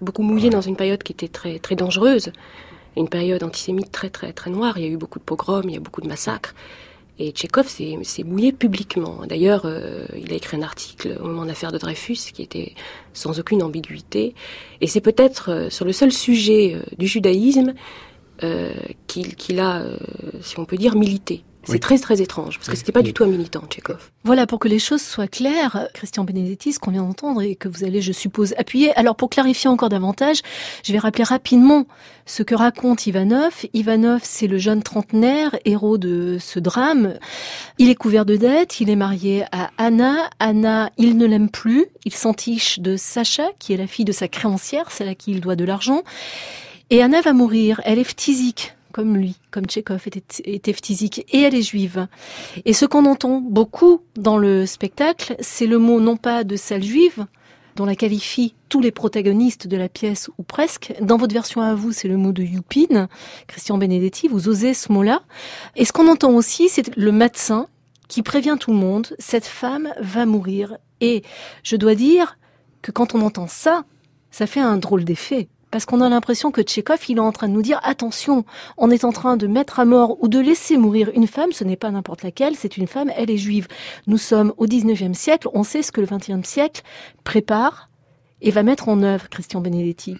beaucoup 0.00 0.22
mouillé 0.22 0.50
dans 0.50 0.60
une 0.60 0.76
période 0.76 1.02
qui 1.02 1.12
était 1.12 1.28
très, 1.28 1.58
très 1.58 1.74
dangereuse 1.74 2.32
une 2.98 3.08
période 3.08 3.42
antisémite 3.42 3.92
très 3.92 4.10
très 4.10 4.32
très 4.32 4.50
noire. 4.50 4.76
Il 4.78 4.84
y 4.84 4.86
a 4.86 4.90
eu 4.90 4.96
beaucoup 4.96 5.18
de 5.18 5.24
pogroms, 5.24 5.68
il 5.68 5.74
y 5.74 5.76
a 5.76 5.80
beaucoup 5.80 6.00
de 6.00 6.08
massacres. 6.08 6.54
Et 7.20 7.32
Tchékov 7.32 7.66
s'est 7.68 8.22
mouillé 8.24 8.52
publiquement. 8.52 9.22
D'ailleurs, 9.28 9.62
euh, 9.64 10.06
il 10.16 10.32
a 10.32 10.36
écrit 10.36 10.56
un 10.56 10.62
article 10.62 11.18
au 11.20 11.26
moment 11.26 11.42
de 11.42 11.48
l'affaire 11.48 11.72
de 11.72 11.78
Dreyfus 11.78 12.32
qui 12.32 12.42
était 12.42 12.74
sans 13.12 13.40
aucune 13.40 13.62
ambiguïté. 13.62 14.34
Et 14.80 14.86
c'est 14.86 15.00
peut-être 15.00 15.50
euh, 15.50 15.70
sur 15.70 15.84
le 15.84 15.92
seul 15.92 16.12
sujet 16.12 16.74
euh, 16.74 16.82
du 16.96 17.06
judaïsme 17.06 17.74
qu'il 19.08 19.58
a, 19.58 19.82
si 20.42 20.60
on 20.60 20.64
peut 20.64 20.76
dire, 20.76 20.94
milité. 20.94 21.42
C'est 21.68 21.74
Oui. 21.74 21.80
très 21.80 21.98
très 21.98 22.22
étrange, 22.22 22.56
parce 22.56 22.68
que 22.70 22.76
c'était 22.76 22.92
pas 22.92 23.02
du 23.02 23.12
tout 23.12 23.24
un 23.24 23.26
militant, 23.26 23.62
Tchekhov. 23.68 24.10
Voilà, 24.24 24.46
pour 24.46 24.58
que 24.58 24.68
les 24.68 24.78
choses 24.78 25.02
soient 25.02 25.28
claires, 25.28 25.88
Christian 25.92 26.24
Benedetti, 26.24 26.72
ce 26.72 26.78
qu'on 26.78 26.90
vient 26.90 27.02
d'entendre 27.02 27.42
et 27.42 27.56
que 27.56 27.68
vous 27.68 27.84
allez, 27.84 28.00
je 28.00 28.12
suppose, 28.12 28.54
appuyer. 28.56 28.94
Alors, 28.96 29.16
pour 29.16 29.28
clarifier 29.28 29.68
encore 29.68 29.90
davantage, 29.90 30.38
je 30.82 30.92
vais 30.92 30.98
rappeler 30.98 31.24
rapidement 31.24 31.86
ce 32.24 32.42
que 32.42 32.54
raconte 32.54 33.06
Ivanov. 33.06 33.66
Ivanov, 33.74 34.20
c'est 34.24 34.46
le 34.46 34.56
jeune 34.56 34.82
trentenaire, 34.82 35.54
héros 35.66 35.98
de 35.98 36.38
ce 36.40 36.58
drame. 36.58 37.14
Il 37.78 37.90
est 37.90 37.94
couvert 37.94 38.24
de 38.24 38.36
dettes, 38.36 38.80
il 38.80 38.88
est 38.88 38.96
marié 38.96 39.44
à 39.52 39.70
Anna. 39.76 40.30
Anna, 40.38 40.90
il 40.96 41.18
ne 41.18 41.26
l'aime 41.26 41.50
plus, 41.50 41.84
il 42.06 42.14
s'entiche 42.14 42.78
de 42.80 42.96
Sacha, 42.96 43.48
qui 43.58 43.74
est 43.74 43.76
la 43.76 43.86
fille 43.86 44.06
de 44.06 44.12
sa 44.12 44.26
créancière, 44.26 44.90
celle 44.90 45.08
à 45.08 45.14
qui 45.14 45.32
il 45.32 45.40
doit 45.42 45.56
de 45.56 45.64
l'argent. 45.64 46.02
Et 46.90 47.02
Anna 47.02 47.20
va 47.20 47.34
mourir, 47.34 47.82
elle 47.84 47.98
est 47.98 48.04
phtisique, 48.04 48.74
comme 48.98 49.16
lui, 49.16 49.36
comme 49.52 49.66
Tchekhov 49.66 50.08
était, 50.08 50.42
était 50.42 50.72
phtisique, 50.72 51.24
et 51.30 51.42
elle 51.42 51.54
est 51.54 51.62
juive. 51.62 52.08
Et 52.64 52.72
ce 52.72 52.84
qu'on 52.84 53.04
entend 53.04 53.40
beaucoup 53.40 54.00
dans 54.16 54.38
le 54.38 54.66
spectacle, 54.66 55.36
c'est 55.38 55.68
le 55.68 55.78
mot 55.78 56.00
non 56.00 56.16
pas 56.16 56.42
de 56.42 56.56
sale 56.56 56.82
juive, 56.82 57.26
dont 57.76 57.84
la 57.84 57.94
qualifient 57.94 58.56
tous 58.68 58.80
les 58.80 58.90
protagonistes 58.90 59.68
de 59.68 59.76
la 59.76 59.88
pièce, 59.88 60.30
ou 60.36 60.42
presque. 60.42 60.94
Dans 61.00 61.16
votre 61.16 61.32
version 61.32 61.60
à 61.60 61.76
vous, 61.76 61.92
c'est 61.92 62.08
le 62.08 62.16
mot 62.16 62.32
de 62.32 62.42
Youpin, 62.42 63.08
Christian 63.46 63.78
Benedetti, 63.78 64.26
vous 64.26 64.48
osez 64.48 64.74
ce 64.74 64.90
mot-là. 64.90 65.22
Et 65.76 65.84
ce 65.84 65.92
qu'on 65.92 66.08
entend 66.08 66.32
aussi, 66.32 66.68
c'est 66.68 66.96
le 66.96 67.12
médecin 67.12 67.68
qui 68.08 68.24
prévient 68.24 68.56
tout 68.58 68.72
le 68.72 68.78
monde, 68.78 69.14
cette 69.20 69.46
femme 69.46 69.94
va 70.00 70.26
mourir. 70.26 70.76
Et 71.00 71.22
je 71.62 71.76
dois 71.76 71.94
dire 71.94 72.36
que 72.82 72.90
quand 72.90 73.14
on 73.14 73.20
entend 73.20 73.46
ça, 73.46 73.84
ça 74.32 74.48
fait 74.48 74.58
un 74.58 74.76
drôle 74.76 75.04
d'effet. 75.04 75.46
Parce 75.70 75.84
qu'on 75.84 76.00
a 76.00 76.08
l'impression 76.08 76.50
que 76.50 76.62
Tchekhov, 76.62 77.00
il 77.08 77.18
est 77.18 77.20
en 77.20 77.32
train 77.32 77.48
de 77.48 77.52
nous 77.52 77.62
dire 77.62 77.80
attention, 77.82 78.44
on 78.78 78.90
est 78.90 79.04
en 79.04 79.12
train 79.12 79.36
de 79.36 79.46
mettre 79.46 79.80
à 79.80 79.84
mort 79.84 80.22
ou 80.22 80.28
de 80.28 80.38
laisser 80.38 80.78
mourir 80.78 81.10
une 81.14 81.26
femme, 81.26 81.52
ce 81.52 81.64
n'est 81.64 81.76
pas 81.76 81.90
n'importe 81.90 82.22
laquelle, 82.22 82.56
c'est 82.56 82.76
une 82.76 82.86
femme, 82.86 83.10
elle 83.16 83.30
est 83.30 83.36
juive. 83.36 83.68
Nous 84.06 84.18
sommes 84.18 84.54
au 84.56 84.66
19e 84.66 85.14
siècle, 85.14 85.48
on 85.52 85.62
sait 85.62 85.82
ce 85.82 85.92
que 85.92 86.00
le 86.00 86.06
20e 86.06 86.44
siècle 86.44 86.82
prépare 87.24 87.90
et 88.40 88.50
va 88.50 88.62
mettre 88.62 88.88
en 88.88 89.02
œuvre, 89.02 89.28
Christian 89.28 89.60
Benedetti. 89.60 90.16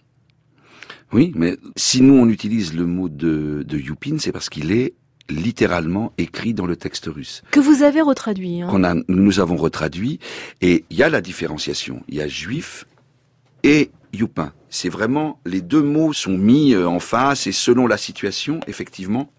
Oui, 1.12 1.33
mais 1.35 1.57
si 1.76 2.02
nous 2.02 2.14
on 2.14 2.28
utilise 2.28 2.75
le 2.75 2.85
mot 2.85 3.09
de, 3.09 3.64
de 3.67 3.78
Youpin, 3.78 4.19
c'est 4.19 4.33
parce 4.33 4.50
qu'il 4.50 4.73
est 4.73 4.95
littéralement 5.31 6.12
écrit 6.19 6.55
dans 6.55 6.67
le 6.67 6.76
texte 6.76 7.07
russe. 7.07 7.43
Que 7.50 7.61
vous 7.61 7.83
avez 7.83 8.00
retraduit. 8.00 8.62
Hein. 8.62 8.69
Qu'on 8.71 8.85
a, 8.85 8.95
nous 9.09 9.40
avons 9.40 9.57
retraduit, 9.57 10.19
et 10.61 10.85
il 10.90 10.97
y 10.97 11.02
a 11.02 11.09
la 11.09 11.21
différenciation. 11.21 12.02
Il 12.09 12.17
y 12.17 12.21
a 12.21 12.28
juif 12.28 12.87
et 13.62 13.90
Youpin. 14.12 14.52
C'est 14.70 14.88
vraiment, 14.88 15.40
les 15.46 15.60
deux 15.60 15.82
mots 15.82 16.12
sont 16.12 16.36
mis 16.36 16.74
euh, 16.74 16.88
en 16.88 17.00
face, 17.00 17.46
et 17.46 17.52
selon 17.52 17.86
la 17.86 17.96
situation, 17.96 18.60
effectivement, 18.66 19.30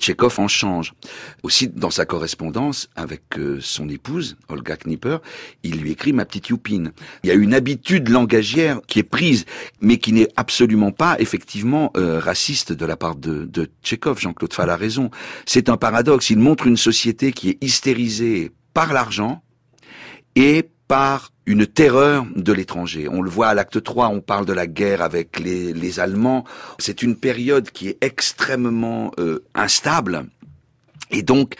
Tchekhov 0.00 0.40
en 0.40 0.48
change. 0.48 0.94
Aussi, 1.42 1.68
dans 1.68 1.90
sa 1.90 2.06
correspondance 2.06 2.88
avec 2.96 3.22
euh, 3.38 3.58
son 3.60 3.88
épouse, 3.88 4.36
Olga 4.48 4.76
Knipper, 4.76 5.18
il 5.62 5.80
lui 5.80 5.92
écrit 5.92 6.12
ma 6.12 6.24
petite 6.24 6.48
Youpine. 6.48 6.92
Il 7.22 7.28
y 7.28 7.30
a 7.30 7.34
une 7.34 7.54
habitude 7.54 8.08
langagière 8.08 8.80
qui 8.86 8.98
est 8.98 9.04
prise, 9.04 9.44
mais 9.80 9.98
qui 9.98 10.12
n'est 10.12 10.28
absolument 10.36 10.90
pas, 10.90 11.16
effectivement, 11.20 11.92
euh, 11.96 12.18
raciste 12.18 12.72
de 12.72 12.86
la 12.86 12.96
part 12.96 13.16
de, 13.16 13.44
de 13.44 13.68
Tchekhov. 13.82 14.18
Jean-Claude 14.18 14.54
Fall 14.54 14.70
a 14.70 14.76
raison. 14.76 15.10
C'est 15.44 15.68
un 15.68 15.76
paradoxe. 15.76 16.30
Il 16.30 16.38
montre 16.38 16.66
une 16.66 16.78
société 16.78 17.32
qui 17.32 17.50
est 17.50 17.62
hystérisée 17.62 18.52
par 18.72 18.92
l'argent 18.92 19.42
et 20.34 20.70
par 20.90 21.30
une 21.46 21.68
terreur 21.68 22.26
de 22.34 22.52
l'étranger. 22.52 23.06
On 23.08 23.22
le 23.22 23.30
voit 23.30 23.46
à 23.46 23.54
l'acte 23.54 23.80
3, 23.80 24.08
on 24.08 24.20
parle 24.20 24.44
de 24.44 24.52
la 24.52 24.66
guerre 24.66 25.02
avec 25.02 25.38
les, 25.38 25.72
les 25.72 26.00
Allemands. 26.00 26.44
C'est 26.80 27.04
une 27.04 27.14
période 27.14 27.70
qui 27.70 27.86
est 27.86 27.98
extrêmement 28.00 29.12
euh, 29.20 29.44
instable. 29.54 30.26
Et 31.12 31.22
donc, 31.22 31.54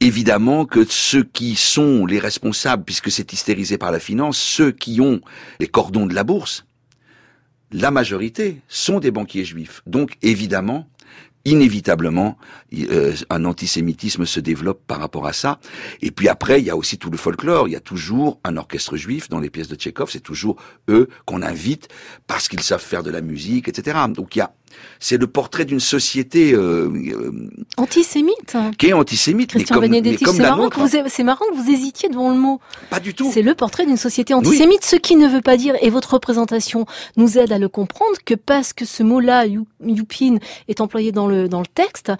évidemment 0.00 0.64
que 0.64 0.84
ceux 0.84 1.22
qui 1.22 1.54
sont 1.54 2.06
les 2.06 2.18
responsables, 2.18 2.82
puisque 2.82 3.12
c'est 3.12 3.32
hystérisé 3.32 3.78
par 3.78 3.92
la 3.92 4.00
finance, 4.00 4.36
ceux 4.36 4.72
qui 4.72 5.00
ont 5.00 5.20
les 5.60 5.68
cordons 5.68 6.06
de 6.06 6.14
la 6.14 6.24
bourse, 6.24 6.66
la 7.70 7.92
majorité 7.92 8.62
sont 8.66 8.98
des 8.98 9.12
banquiers 9.12 9.44
juifs. 9.44 9.80
Donc, 9.86 10.16
évidemment, 10.22 10.88
inévitablement, 11.46 12.36
euh, 12.74 13.14
un 13.30 13.44
antisémitisme 13.44 14.26
se 14.26 14.40
développe 14.40 14.82
par 14.86 14.98
rapport 14.98 15.26
à 15.26 15.32
ça. 15.32 15.58
Et 16.02 16.10
puis 16.10 16.28
après, 16.28 16.60
il 16.60 16.66
y 16.66 16.70
a 16.70 16.76
aussi 16.76 16.98
tout 16.98 17.10
le 17.10 17.16
folklore. 17.16 17.68
Il 17.68 17.72
y 17.72 17.76
a 17.76 17.80
toujours 17.80 18.40
un 18.44 18.56
orchestre 18.56 18.96
juif 18.96 19.28
dans 19.28 19.38
les 19.38 19.48
pièces 19.48 19.68
de 19.68 19.76
Tchekhov. 19.76 20.10
C'est 20.10 20.20
toujours 20.20 20.56
eux 20.88 21.08
qu'on 21.24 21.42
invite 21.42 21.88
parce 22.26 22.48
qu'ils 22.48 22.62
savent 22.62 22.82
faire 22.82 23.04
de 23.04 23.10
la 23.10 23.20
musique, 23.20 23.68
etc. 23.68 23.96
Donc 24.08 24.34
il 24.34 24.40
y 24.40 24.42
a, 24.42 24.52
c'est 25.00 25.18
le 25.18 25.26
portrait 25.26 25.64
d'une 25.64 25.80
société 25.80 26.52
euh, 26.54 26.88
euh, 26.88 27.48
Antisémite. 27.76 28.56
qui 28.78 28.86
est 28.86 28.92
antisémite, 28.92 29.54
mais 29.54 29.60
Christian 29.60 29.74
comme, 29.76 29.82
mais 29.90 30.00
Benedetti, 30.00 30.24
comme 30.24 30.36
c'est 30.36 30.42
marrant, 30.42 30.68
que 30.68 30.80
vous, 30.80 30.88
c'est 31.08 31.22
marrant 31.24 31.44
que 31.50 31.56
vous 31.56 31.70
hésitiez 31.70 32.08
devant 32.08 32.30
le 32.30 32.36
mot. 32.38 32.60
Pas 32.90 33.00
du 33.00 33.14
tout. 33.14 33.30
C'est 33.32 33.42
le 33.42 33.54
portrait 33.54 33.86
d'une 33.86 33.96
société 33.96 34.34
antisémite, 34.34 34.84
ce 34.84 34.96
qui 34.96 35.16
ne 35.16 35.28
veut 35.28 35.42
pas 35.42 35.56
dire, 35.56 35.74
et 35.82 35.90
votre 35.90 36.14
représentation 36.14 36.86
nous 37.16 37.38
aide 37.38 37.52
à 37.52 37.58
le 37.58 37.68
comprendre, 37.68 38.16
que 38.24 38.34
parce 38.34 38.72
que 38.72 38.84
ce 38.84 39.02
mot-là, 39.02 39.46
you- 39.46 39.66
youpin, 39.84 40.36
est 40.68 40.80
employé 40.80 41.12
dans 41.12 41.26
le, 41.26 41.48
dans 41.48 41.60
le 41.60 41.66
texte, 41.66 42.12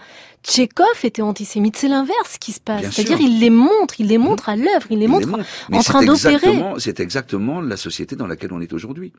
Tchekhov 0.43 1.03
était 1.03 1.21
antisémite. 1.21 1.75
C'est 1.77 1.87
l'inverse 1.89 2.37
qui 2.39 2.51
se 2.51 2.59
passe. 2.59 2.85
C'est-à-dire, 2.91 3.19
il 3.19 3.39
les 3.39 3.49
montre, 3.49 3.99
il 3.99 4.07
les 4.07 4.17
montre 4.17 4.49
à 4.49 4.55
l'œuvre, 4.55 4.87
il 4.89 4.99
les 4.99 5.05
Il 5.05 5.09
montre 5.09 5.27
les 5.27 5.33
montre. 5.33 5.45
en 5.73 5.81
train 5.81 6.03
d'opérer. 6.03 6.61
C'est 6.77 6.99
exactement 6.99 7.59
la 7.61 7.75
société 7.77 8.15
dans 8.15 8.27
laquelle 8.27 8.53
on 8.53 8.61
est 8.61 8.71
aujourd'hui. 8.73 9.11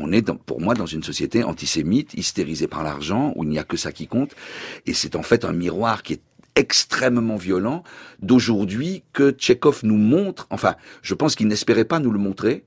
On 0.00 0.12
est, 0.12 0.22
dans, 0.22 0.36
pour 0.36 0.60
moi, 0.60 0.74
dans 0.74 0.86
une 0.86 1.02
société 1.02 1.44
antisémite, 1.44 2.14
hystérisée 2.14 2.66
par 2.66 2.82
l'argent, 2.82 3.32
où 3.36 3.44
il 3.44 3.50
n'y 3.50 3.58
a 3.58 3.64
que 3.64 3.76
ça 3.76 3.92
qui 3.92 4.06
compte. 4.06 4.34
Et 4.86 4.94
c'est 4.94 5.16
en 5.16 5.22
fait 5.22 5.44
un 5.44 5.52
miroir 5.52 6.02
qui 6.02 6.14
est 6.14 6.22
extrêmement 6.56 7.36
violent 7.36 7.84
d'aujourd'hui 8.20 9.02
que 9.12 9.30
Tchekhov 9.30 9.80
nous 9.84 9.96
montre. 9.96 10.46
Enfin, 10.50 10.76
je 11.02 11.14
pense 11.14 11.34
qu'il 11.34 11.46
n'espérait 11.46 11.84
pas 11.84 12.00
nous 12.00 12.10
le 12.10 12.18
montrer. 12.18 12.64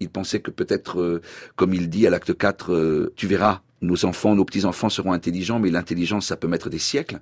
Il 0.00 0.10
pensait 0.10 0.40
que 0.40 0.50
peut-être, 0.50 1.00
euh, 1.00 1.22
comme 1.54 1.74
il 1.74 1.88
dit 1.88 2.06
à 2.06 2.10
l'acte 2.10 2.36
4, 2.36 2.72
euh, 2.72 3.12
tu 3.16 3.26
verras, 3.26 3.62
nos 3.82 4.04
enfants, 4.04 4.34
nos 4.34 4.44
petits-enfants 4.44 4.88
seront 4.88 5.12
intelligents, 5.12 5.58
mais 5.58 5.70
l'intelligence, 5.70 6.26
ça 6.26 6.36
peut 6.36 6.48
mettre 6.48 6.70
des 6.70 6.78
siècles. 6.78 7.20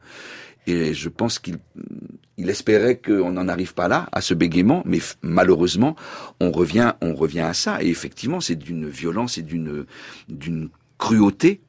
Et 0.67 0.95
je 0.95 1.09
pense 1.09 1.39
qu'il 1.39 1.59
il 2.37 2.51
espérait 2.51 2.99
qu'on 2.99 3.33
n'en 3.33 3.49
arrive 3.49 3.75
pas 3.75 3.89
là, 3.89 4.09
à 4.13 4.21
ce 4.21 4.35
bégaiement, 4.35 4.83
mais 4.85 4.99
malheureusement, 5.23 5.95
on 6.41 6.51
revient, 6.51 6.95
on 7.01 7.15
revient 7.15 7.41
à 7.41 7.55
ça. 7.55 7.83
Et 7.83 7.89
effectivement, 7.89 8.41
c'est 8.41 8.57
d'une 8.57 8.89
violence 8.89 9.39
et 9.39 9.43
d'une, 9.43 9.87
d'une 10.29 10.69
cruauté 10.99 11.61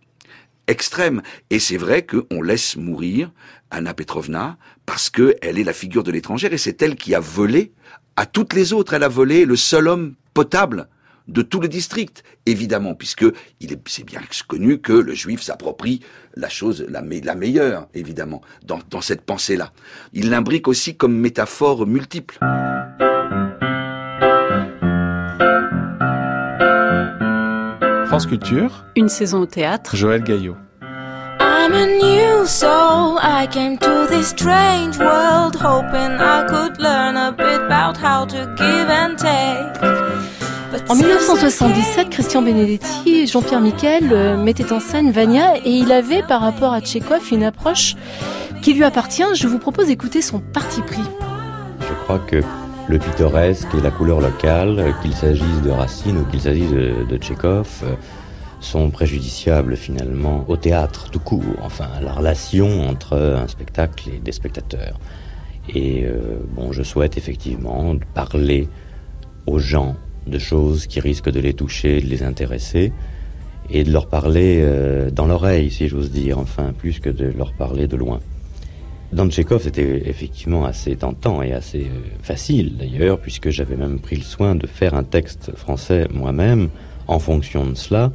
extrême. 0.68 1.22
Et 1.50 1.60
c'est 1.60 1.78
vrai 1.78 2.06
qu'on 2.06 2.42
laisse 2.42 2.78
mourir 2.78 3.32
Anna 3.70 3.94
Petrovna 3.94 4.58
parce 4.86 5.10
que 5.10 5.36
elle 5.42 5.60
est 5.60 5.64
la 5.64 5.74
figure 5.74 6.04
de 6.04 6.12
l'étrangère 6.12 6.54
et 6.54 6.58
c'est 6.58 6.82
elle 6.82 6.96
qui 6.96 7.14
a 7.14 7.20
volé 7.20 7.72
à 8.16 8.26
toutes 8.26 8.54
les 8.54 8.74
autres. 8.74 8.94
Elle 8.94 9.04
a 9.04 9.10
volé 9.10 9.46
le 9.46 9.56
seul 9.56 9.88
homme 9.88 10.16
potable 10.34 10.88
de 11.28 11.42
tout 11.42 11.60
le 11.60 11.68
district, 11.68 12.24
évidemment, 12.46 12.94
puisque 12.94 13.26
il 13.60 13.74
est, 13.74 13.80
c'est 13.88 14.04
bien 14.06 14.22
connu 14.48 14.80
que 14.80 14.94
le 14.94 15.14
juif 15.14 15.42
s'approprie 15.42 16.02
la 16.36 16.50
chose 16.50 16.86
la, 16.90 17.02
me- 17.02 17.22
la 17.24 17.36
meilleure, 17.36 17.88
évidemment, 17.94 18.42
dans, 18.66 18.80
dans 18.90 19.02
cette 19.02 19.22
pensée-là. 19.22 19.72
Il 20.14 20.30
l'imbrique 20.30 20.68
aussi 20.68 20.96
comme 20.96 21.16
métaphore 21.18 21.88
multiple. 21.88 22.38
France 28.08 28.26
Culture, 28.28 28.86
Une 28.96 29.10
saison 29.10 29.40
au 29.42 29.46
théâtre. 29.46 29.96
Joël 29.96 30.24
Gaillot. 30.24 30.56
I'm 31.40 31.74
a 31.74 31.86
new 31.86 32.46
soul. 32.46 33.18
I 33.22 33.48
came 33.52 33.78
to 33.80 34.08
this 34.08 34.28
strange 34.30 34.98
world 35.00 35.56
hoping 35.56 36.12
I 36.20 36.46
could 36.48 36.80
learn 36.80 37.18
a 37.18 37.32
bit 37.32 37.62
about 37.66 37.98
how 37.98 38.26
to 38.26 38.46
give 38.56 38.90
and 38.90 39.18
take. 39.18 40.35
En 40.90 40.96
since 40.96 41.00
I 41.00 41.06
1977, 41.06 41.96
came 41.96 42.10
Christian 42.10 42.42
Benedetti 42.42 43.22
et 43.22 43.28
Jean-Pierre 43.28 43.62
Miquel 43.62 44.12
euh, 44.12 44.36
mettaient 44.36 44.74
en 44.74 44.82
scène 44.82 45.10
Vania 45.10 45.56
et 45.58 45.70
il 45.70 45.92
avait 45.92 46.22
par 46.22 46.42
rapport 46.42 46.74
à 46.74 46.82
Tchekhov 46.82 47.32
une 47.32 47.44
approche 47.44 47.96
qui 48.62 48.74
lui 48.74 48.84
appartient. 48.84 49.24
Je 49.36 49.48
vous 49.48 49.58
propose 49.58 49.88
d'écouter 49.88 50.22
son 50.22 50.40
parti 50.40 50.82
pris. 50.82 51.02
Je 51.80 51.94
crois 52.04 52.20
que 52.20 52.42
le 52.90 53.00
pittoresque 53.00 53.74
et 53.78 53.82
la 53.82 53.90
couleur 53.90 54.20
locale, 54.20 54.94
qu'il 55.02 55.14
s'agisse 55.14 55.62
de 55.64 55.70
Racine 55.72 56.18
ou 56.18 56.26
qu'il 56.26 56.42
s'agisse 56.42 56.70
de, 56.70 57.06
de 57.10 57.20
euh, 57.46 57.64
sont 58.60 58.90
préjudiciables 58.90 59.78
finalement 59.78 60.44
au 60.50 60.58
théâtre 60.58 61.10
tout 61.10 61.20
court, 61.20 61.44
enfin 61.62 61.88
à 61.98 62.02
la 62.02 62.12
relation 62.12 62.88
entre 62.88 63.18
un 63.18 63.48
spectacle 63.48 64.10
et 64.10 64.20
des 64.20 64.34
spectateurs. 64.34 65.00
Et 65.74 66.06
euh, 66.06 66.40
bon, 66.50 66.74
je 66.74 66.84
souhaite 66.84 67.18
effectivement 67.18 67.96
parler 68.14 68.68
aux 69.48 69.60
gens 69.60 69.96
de 70.28 70.40
choses 70.40 70.88
qui 70.88 71.00
risquent 71.00 71.32
de 71.32 71.40
les 71.40 71.54
toucher, 71.54 72.02
de 72.02 72.08
les 72.08 72.24
intéresser, 72.24 72.92
et 73.70 73.84
de 73.84 73.92
leur 73.92 74.08
parler 74.08 74.60
euh, 74.62 75.10
dans 75.10 75.26
l'oreille, 75.26 75.72
si 75.72 75.88
j'ose 75.88 76.12
dire, 76.12 76.38
enfin 76.38 76.74
plus 76.78 77.00
que 77.00 77.10
de 77.10 77.26
leur 77.26 77.54
parler 77.54 77.88
de 77.88 77.96
loin. 77.96 78.20
Dans 79.12 79.30
Tchekhov, 79.30 79.62
c'était 79.62 80.04
effectivement 80.08 80.66
assez 80.66 80.96
tentant 80.96 81.42
et 81.42 81.54
assez 81.54 81.82
euh, 81.84 82.02
facile 82.22 82.78
d'ailleurs, 82.78 83.20
puisque 83.20 83.50
j'avais 83.50 83.76
même 83.76 84.00
pris 84.00 84.16
le 84.16 84.24
soin 84.24 84.56
de 84.56 84.68
faire 84.68 84.94
un 84.94 85.04
texte 85.04 85.52
français 85.56 86.08
moi-même 86.14 86.70
en 87.08 87.20
fonction 87.20 87.66
de 87.66 87.76
cela, 87.76 88.12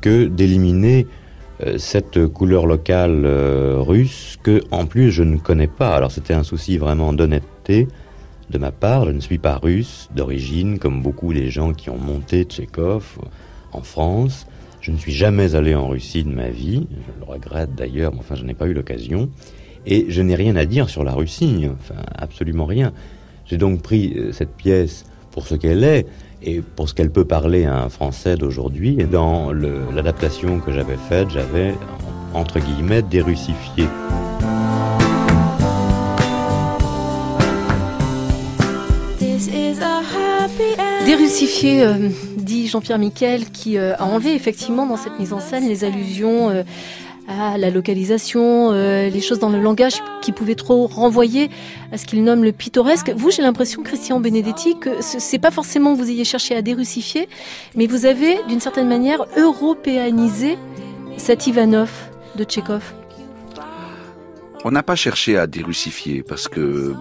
que 0.00 0.26
d'éliminer 0.26 1.06
euh, 1.62 1.78
cette 1.78 2.26
couleur 2.26 2.66
locale 2.66 3.26
russe 3.26 4.38
que, 4.42 4.62
en 4.70 4.86
plus, 4.86 5.12
je 5.12 5.22
ne 5.22 5.36
connais 5.36 5.66
pas. 5.66 5.94
Alors, 5.94 6.10
c'était 6.10 6.34
un 6.34 6.42
souci 6.42 6.78
vraiment 6.78 7.12
d'honnêteté 7.12 7.86
de 8.50 8.58
ma 8.58 8.72
part. 8.72 9.06
Je 9.06 9.10
ne 9.10 9.20
suis 9.20 9.38
pas 9.38 9.58
russe 9.58 10.08
d'origine, 10.14 10.78
comme 10.78 11.02
beaucoup 11.02 11.32
des 11.32 11.50
gens 11.50 11.72
qui 11.72 11.90
ont 11.90 11.98
monté 11.98 12.44
Tchekhov 12.44 13.18
en 13.72 13.82
France. 13.82 14.46
Je 14.80 14.90
ne 14.90 14.96
suis 14.96 15.12
jamais 15.12 15.54
allé 15.54 15.74
en 15.74 15.88
Russie 15.88 16.24
de 16.24 16.30
ma 16.30 16.48
vie. 16.48 16.86
Je 16.90 17.24
le 17.26 17.32
regrette 17.32 17.74
d'ailleurs, 17.74 18.12
mais 18.12 18.20
enfin, 18.20 18.34
je 18.34 18.44
n'ai 18.44 18.54
pas 18.54 18.66
eu 18.66 18.74
l'occasion. 18.74 19.30
Et 19.86 20.06
je 20.08 20.22
n'ai 20.22 20.34
rien 20.34 20.56
à 20.56 20.64
dire 20.64 20.88
sur 20.88 21.04
la 21.04 21.12
Russie, 21.12 21.68
enfin, 21.72 22.00
absolument 22.14 22.66
rien. 22.66 22.92
J'ai 23.46 23.58
donc 23.58 23.82
pris 23.82 24.14
euh, 24.16 24.32
cette 24.32 24.54
pièce 24.54 25.04
pour 25.30 25.46
ce 25.46 25.54
qu'elle 25.54 25.84
est 25.84 26.06
et 26.42 26.60
pour 26.60 26.88
ce 26.88 26.94
qu'elle 26.94 27.10
peut 27.10 27.24
parler 27.24 27.64
à 27.64 27.82
un 27.82 27.88
Français 27.88 28.36
d'aujourd'hui. 28.36 28.96
Et 28.98 29.04
dans 29.04 29.52
l'adaptation 29.52 30.60
que 30.60 30.72
j'avais 30.72 30.96
faite, 31.08 31.30
j'avais, 31.30 31.74
entre 32.34 32.60
guillemets, 32.60 33.02
dérussifié. 33.02 33.86
Dérussifié, 41.06 41.82
euh, 41.82 42.08
dit 42.36 42.68
Jean-Pierre 42.68 42.98
Miquel, 42.98 43.50
qui 43.50 43.76
euh, 43.78 43.94
a 43.96 44.04
enlevé 44.04 44.34
effectivement 44.34 44.86
dans 44.86 44.96
cette 44.96 45.18
mise 45.18 45.32
en 45.32 45.40
scène 45.40 45.68
les 45.68 45.84
allusions 45.84 46.50
euh, 46.50 46.62
à 47.28 47.56
la 47.56 47.70
localisation, 47.70 48.70
les 48.72 49.20
choses 49.22 49.38
dans 49.38 49.48
le 49.48 49.58
langage 49.58 49.94
qui 50.20 50.30
pouvaient 50.30 50.54
trop 50.54 50.86
renvoyer 50.86 51.48
à 51.90 51.96
ce 51.96 52.04
qu'il 52.04 52.22
nomme 52.22 52.44
le 52.44 52.52
pittoresque. 52.52 53.12
Vous, 53.16 53.30
j'ai 53.30 53.40
l'impression, 53.40 53.82
Christian 53.82 54.20
Benedetti, 54.20 54.76
que 54.78 55.00
ce- 55.00 55.18
c'est 55.18 55.38
pas 55.38 55.50
forcément 55.50 55.94
que 55.96 56.02
vous 56.02 56.10
ayez 56.10 56.24
cherché 56.24 56.54
à 56.54 56.60
dérussifier, 56.60 57.26
mais 57.76 57.86
vous 57.86 58.04
avez, 58.04 58.36
d'une 58.46 58.60
certaine 58.60 58.88
manière, 58.88 59.24
européanisé 59.38 60.58
cet 61.16 61.46
Ivanov 61.46 61.90
de 62.36 62.44
Tchekhov. 62.44 62.82
On 64.66 64.70
n'a 64.70 64.82
pas 64.82 64.96
cherché 64.96 65.36
à 65.36 65.46
dérussifier 65.46 66.22
parce 66.22 66.48
que 66.48 66.94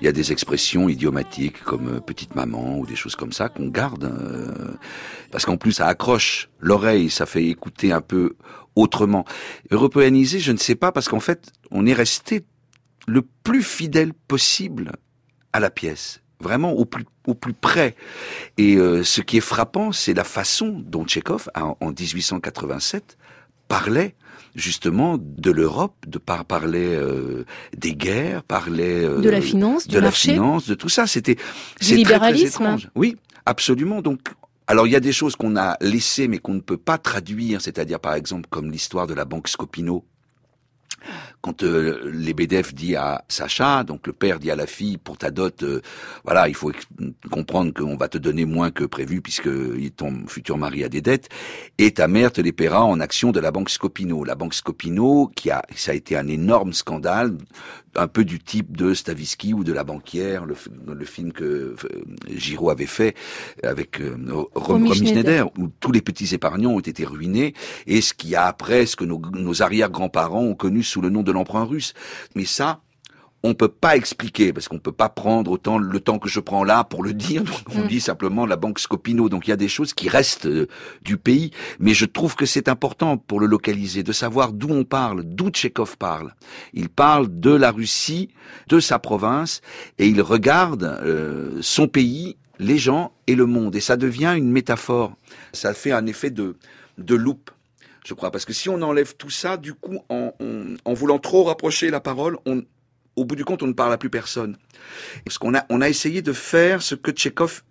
il 0.00 0.04
y 0.04 0.08
a 0.08 0.12
des 0.12 0.30
expressions 0.30 0.88
idiomatiques 0.88 1.60
comme 1.64 1.96
euh, 1.96 2.00
petite 2.00 2.36
maman 2.36 2.78
ou 2.78 2.86
des 2.86 2.94
choses 2.94 3.16
comme 3.16 3.32
ça 3.32 3.48
qu'on 3.48 3.66
garde 3.66 4.04
euh, 4.04 4.76
parce 5.32 5.44
qu'en 5.44 5.56
plus 5.56 5.72
ça 5.72 5.88
accroche 5.88 6.48
l'oreille, 6.60 7.10
ça 7.10 7.26
fait 7.26 7.44
écouter 7.44 7.90
un 7.90 8.00
peu 8.00 8.36
autrement. 8.76 9.24
Européaniser, 9.72 10.38
je 10.38 10.52
ne 10.52 10.58
sais 10.58 10.76
pas 10.76 10.92
parce 10.92 11.08
qu'en 11.08 11.18
fait 11.18 11.50
on 11.72 11.86
est 11.86 11.92
resté 11.92 12.44
le 13.08 13.22
plus 13.42 13.64
fidèle 13.64 14.12
possible 14.14 14.92
à 15.52 15.58
la 15.58 15.70
pièce, 15.70 16.22
vraiment 16.38 16.70
au 16.70 16.84
plus 16.84 17.04
au 17.26 17.34
plus 17.34 17.52
près. 17.52 17.96
Et 18.58 18.76
euh, 18.76 19.02
ce 19.02 19.22
qui 19.22 19.38
est 19.38 19.40
frappant, 19.40 19.90
c'est 19.90 20.14
la 20.14 20.24
façon 20.24 20.80
dont 20.86 21.04
Tchekhov, 21.04 21.48
en 21.56 21.76
1887, 21.80 23.18
parlait 23.66 24.14
justement 24.54 25.16
de 25.18 25.50
l'Europe, 25.50 25.96
de 26.06 26.18
par 26.18 26.44
parler 26.44 26.94
euh, 26.94 27.44
des 27.76 27.94
guerres, 27.94 28.42
parlait 28.42 29.04
euh, 29.04 29.20
De 29.20 29.30
la 29.30 29.40
finance, 29.40 29.86
de 29.86 29.90
du 29.92 29.96
la 29.96 30.02
marché. 30.02 30.32
finance, 30.32 30.66
de 30.66 30.74
tout 30.74 30.88
ça. 30.88 31.06
C'était 31.06 31.36
c'est 31.80 31.86
très, 31.86 31.86
très 31.86 31.96
libéralisme. 31.96 32.62
étrange. 32.62 32.90
Oui, 32.94 33.16
absolument. 33.46 34.02
Donc 34.02 34.20
alors 34.66 34.86
il 34.86 34.92
y 34.92 34.96
a 34.96 35.00
des 35.00 35.12
choses 35.12 35.36
qu'on 35.36 35.56
a 35.56 35.76
laissées 35.80 36.28
mais 36.28 36.38
qu'on 36.38 36.54
ne 36.54 36.60
peut 36.60 36.76
pas 36.76 36.98
traduire, 36.98 37.60
c'est-à-dire 37.60 38.00
par 38.00 38.14
exemple 38.14 38.48
comme 38.50 38.70
l'histoire 38.70 39.06
de 39.06 39.14
la 39.14 39.24
banque 39.24 39.48
Scopino. 39.48 40.04
Quand 41.40 41.62
euh, 41.62 42.10
les 42.12 42.34
BDF 42.34 42.74
dit 42.74 42.96
à 42.96 43.24
Sacha, 43.28 43.84
donc 43.84 44.06
le 44.06 44.12
père 44.12 44.38
dit 44.38 44.50
à 44.50 44.56
la 44.56 44.66
fille, 44.66 44.98
pour 44.98 45.18
ta 45.18 45.30
dot, 45.30 45.62
euh, 45.62 45.80
voilà, 46.24 46.48
il 46.48 46.54
faut 46.54 46.72
comprendre 47.30 47.72
qu'on 47.72 47.96
va 47.96 48.08
te 48.08 48.18
donner 48.18 48.44
moins 48.44 48.70
que 48.70 48.84
prévu 48.84 49.20
puisque 49.20 49.48
ton 49.96 50.26
futur 50.26 50.58
mari 50.58 50.84
a 50.84 50.88
des 50.88 51.00
dettes, 51.00 51.28
et 51.78 51.92
ta 51.92 52.08
mère 52.08 52.32
te 52.32 52.40
les 52.40 52.52
paiera 52.52 52.84
en 52.84 53.00
action 53.00 53.32
de 53.32 53.40
la 53.40 53.50
banque 53.50 53.70
Scopino. 53.70 54.24
La 54.24 54.34
banque 54.34 54.54
Scopino, 54.54 55.30
qui 55.34 55.50
a, 55.50 55.62
ça 55.74 55.92
a 55.92 55.94
été 55.94 56.16
un 56.16 56.28
énorme 56.28 56.72
scandale, 56.72 57.36
un 57.94 58.08
peu 58.08 58.24
du 58.24 58.38
type 58.38 58.76
de 58.76 58.94
Stavisky 58.94 59.52
ou 59.52 59.64
de 59.64 59.72
la 59.72 59.84
banquière, 59.84 60.46
le, 60.46 60.56
le 60.86 61.04
film 61.04 61.32
que 61.32 61.76
Giraud 62.28 62.70
avait 62.70 62.86
fait 62.86 63.14
avec 63.62 64.00
euh, 64.00 64.16
Romy, 64.54 64.88
Romy. 64.88 65.08
Schneider, 65.08 65.50
où 65.58 65.68
tous 65.80 65.92
les 65.92 66.00
petits 66.00 66.34
épargnants 66.34 66.72
ont 66.72 66.80
été 66.80 67.04
ruinés, 67.04 67.54
et 67.86 68.00
ce 68.00 68.14
qui 68.14 68.34
a 68.34 68.46
après, 68.46 68.86
ce 68.86 68.96
que 68.96 69.04
nos, 69.04 69.20
nos 69.32 69.62
arrière-grands-parents 69.62 70.42
ont 70.42 70.54
connu 70.54 70.82
sous 70.92 71.00
le 71.00 71.10
nom 71.10 71.22
de 71.22 71.32
l'emprunt 71.32 71.64
russe. 71.64 71.94
Mais 72.36 72.44
ça, 72.44 72.80
on 73.44 73.54
peut 73.54 73.66
pas 73.68 73.96
expliquer 73.96 74.52
parce 74.52 74.68
qu'on 74.68 74.78
peut 74.78 74.92
pas 74.92 75.08
prendre 75.08 75.50
autant 75.50 75.76
le 75.76 75.98
temps 75.98 76.20
que 76.20 76.28
je 76.28 76.38
prends 76.38 76.62
là 76.62 76.84
pour 76.84 77.02
le 77.02 77.12
dire. 77.26 77.42
Donc 77.42 77.62
on 77.74 77.84
Mm. 77.84 77.88
dit 77.88 78.00
simplement 78.00 78.46
la 78.46 78.54
banque 78.56 78.78
Scopino. 78.78 79.28
Donc 79.28 79.48
il 79.48 79.50
y 79.50 79.52
a 79.52 79.56
des 79.56 79.68
choses 79.68 79.94
qui 79.94 80.08
restent 80.08 80.46
euh, 80.46 80.68
du 81.02 81.16
pays, 81.16 81.50
mais 81.80 81.92
je 81.94 82.04
trouve 82.06 82.36
que 82.36 82.46
c'est 82.46 82.68
important 82.68 83.16
pour 83.16 83.40
le 83.40 83.46
localiser 83.46 84.04
de 84.04 84.12
savoir 84.12 84.52
d'où 84.52 84.68
on 84.70 84.84
parle, 84.84 85.24
d'où 85.24 85.48
Tchekhov 85.50 85.96
parle. 85.96 86.34
Il 86.72 86.88
parle 86.88 87.26
de 87.40 87.50
la 87.50 87.72
Russie, 87.72 88.28
de 88.68 88.78
sa 88.78 89.00
province, 89.00 89.60
et 89.98 90.06
il 90.06 90.22
regarde 90.22 90.84
euh, 90.84 91.58
son 91.62 91.88
pays, 91.88 92.36
les 92.60 92.78
gens 92.78 93.10
et 93.26 93.34
le 93.34 93.46
monde. 93.46 93.74
Et 93.74 93.80
ça 93.80 93.96
devient 93.96 94.34
une 94.36 94.52
métaphore. 94.52 95.16
Ça 95.52 95.74
fait 95.74 95.90
un 95.92 96.06
effet 96.06 96.30
de 96.30 96.54
de 96.98 97.14
loupe 97.16 97.50
je 98.06 98.14
crois. 98.14 98.30
Parce 98.30 98.44
que 98.44 98.52
si 98.52 98.68
on 98.68 98.80
enlève 98.82 99.16
tout 99.16 99.30
ça, 99.30 99.56
du 99.56 99.74
coup, 99.74 100.00
en, 100.08 100.32
en, 100.84 100.94
voulant 100.94 101.18
trop 101.18 101.44
rapprocher 101.44 101.90
la 101.90 102.00
parole, 102.00 102.38
on, 102.46 102.62
au 103.16 103.24
bout 103.24 103.36
du 103.36 103.44
compte, 103.44 103.62
on 103.62 103.68
ne 103.68 103.72
parle 103.72 103.92
à 103.92 103.98
plus 103.98 104.10
personne. 104.10 104.56
Parce 105.24 105.38
qu'on 105.38 105.54
a, 105.54 105.64
on 105.70 105.80
a 105.80 105.88
essayé 105.88 106.22
de 106.22 106.32
faire 106.32 106.82
ce 106.82 106.94
que 106.94 107.10
Tchekhov 107.10 107.62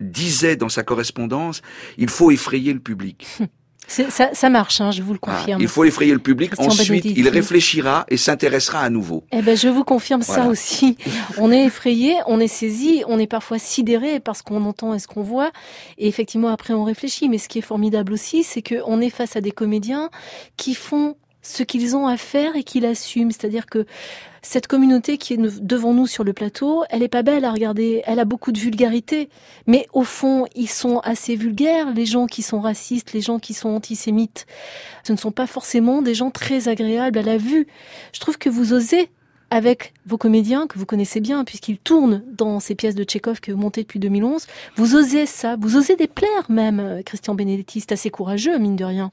disait 0.00 0.56
dans 0.56 0.68
sa 0.68 0.82
correspondance, 0.82 1.62
il 1.96 2.08
faut 2.08 2.30
effrayer 2.30 2.72
le 2.72 2.80
public. 2.80 3.26
Ça, 3.92 4.30
ça 4.32 4.48
marche, 4.48 4.80
hein, 4.80 4.90
je 4.90 5.02
vous 5.02 5.12
le 5.12 5.18
Ah, 5.22 5.30
confirme. 5.36 5.60
il 5.60 5.68
faut 5.68 5.84
effrayer 5.84 6.12
le 6.12 6.18
public, 6.18 6.52
Christian 6.52 6.68
ensuite 6.72 7.04
il 7.04 7.28
réfléchira 7.28 8.06
et 8.08 8.16
s'intéressera 8.16 8.80
à 8.80 8.88
nouveau. 8.90 9.24
Eh 9.32 9.42
ben, 9.42 9.56
je 9.56 9.68
vous 9.68 9.84
confirme 9.84 10.22
ça 10.22 10.46
aussi. 10.46 10.96
On 11.38 11.52
est 11.52 11.64
effrayé, 11.66 12.14
on 12.26 12.40
est 12.40 12.48
saisi, 12.48 13.02
on 13.06 13.18
est 13.18 13.26
parfois 13.26 13.58
sidéré 13.58 14.18
par 14.20 14.34
ce 14.36 14.42
qu'on 14.42 14.64
entend 14.64 14.94
et 14.94 14.98
ce 14.98 15.06
qu'on 15.06 15.22
voit. 15.22 15.50
Et 15.98 16.08
effectivement, 16.08 16.48
après, 16.48 16.72
on 16.74 16.84
réfléchit. 16.84 17.28
Mais 17.28 17.38
ce 17.38 17.48
qui 17.48 17.58
est 17.58 17.62
formidable 17.62 18.12
aussi, 18.12 18.42
c'est 18.44 18.62
qu'on 18.62 19.00
est 19.00 19.10
face 19.10 19.36
à 19.36 19.40
des 19.40 19.52
comédiens 19.52 20.08
qui 20.56 20.74
font 20.74 21.16
ce 21.42 21.62
qu'ils 21.62 21.96
ont 21.96 22.06
à 22.06 22.16
faire 22.16 22.56
et 22.56 22.62
qui 22.62 22.80
l'assument. 22.80 23.30
C'est-à-dire 23.30 23.66
que 23.66 23.84
cette 24.42 24.66
communauté 24.66 25.18
qui 25.18 25.34
est 25.34 25.62
devant 25.62 25.94
nous 25.94 26.06
sur 26.06 26.24
le 26.24 26.32
plateau, 26.32 26.84
elle 26.90 27.02
est 27.02 27.08
pas 27.08 27.22
belle 27.22 27.44
à 27.44 27.52
regarder. 27.52 28.02
Elle 28.06 28.18
a 28.18 28.24
beaucoup 28.24 28.52
de 28.52 28.58
vulgarité. 28.58 29.28
Mais 29.66 29.86
au 29.92 30.02
fond, 30.02 30.46
ils 30.54 30.68
sont 30.68 30.98
assez 31.00 31.36
vulgaires, 31.36 31.92
les 31.92 32.06
gens 32.06 32.26
qui 32.26 32.42
sont 32.42 32.60
racistes, 32.60 33.12
les 33.12 33.20
gens 33.20 33.38
qui 33.38 33.54
sont 33.54 33.68
antisémites. 33.68 34.46
Ce 35.04 35.12
ne 35.12 35.18
sont 35.18 35.32
pas 35.32 35.46
forcément 35.46 36.02
des 36.02 36.14
gens 36.14 36.30
très 36.30 36.68
agréables 36.68 37.18
à 37.18 37.22
la 37.22 37.36
vue. 37.36 37.66
Je 38.12 38.20
trouve 38.20 38.38
que 38.38 38.48
vous 38.48 38.72
osez 38.72 39.10
avec 39.50 39.92
vos 40.06 40.16
comédiens 40.16 40.66
que 40.66 40.78
vous 40.78 40.86
connaissez 40.86 41.20
bien, 41.20 41.44
puisqu'ils 41.44 41.76
tournent 41.76 42.24
dans 42.32 42.58
ces 42.58 42.74
pièces 42.74 42.94
de 42.94 43.04
Tchekhov 43.04 43.40
que 43.40 43.52
vous 43.52 43.58
montez 43.58 43.82
depuis 43.82 43.98
2011, 43.98 44.46
vous 44.76 44.96
osez 44.96 45.26
ça, 45.26 45.56
vous 45.60 45.76
osez 45.76 45.94
déplaire 45.94 46.46
même, 46.48 46.80
euh, 46.80 47.02
Christian 47.02 47.34
Benedetti, 47.34 47.80
c'est 47.80 47.92
assez 47.92 48.08
courageux, 48.08 48.56
mine 48.56 48.76
de 48.76 48.84
rien. 48.86 49.10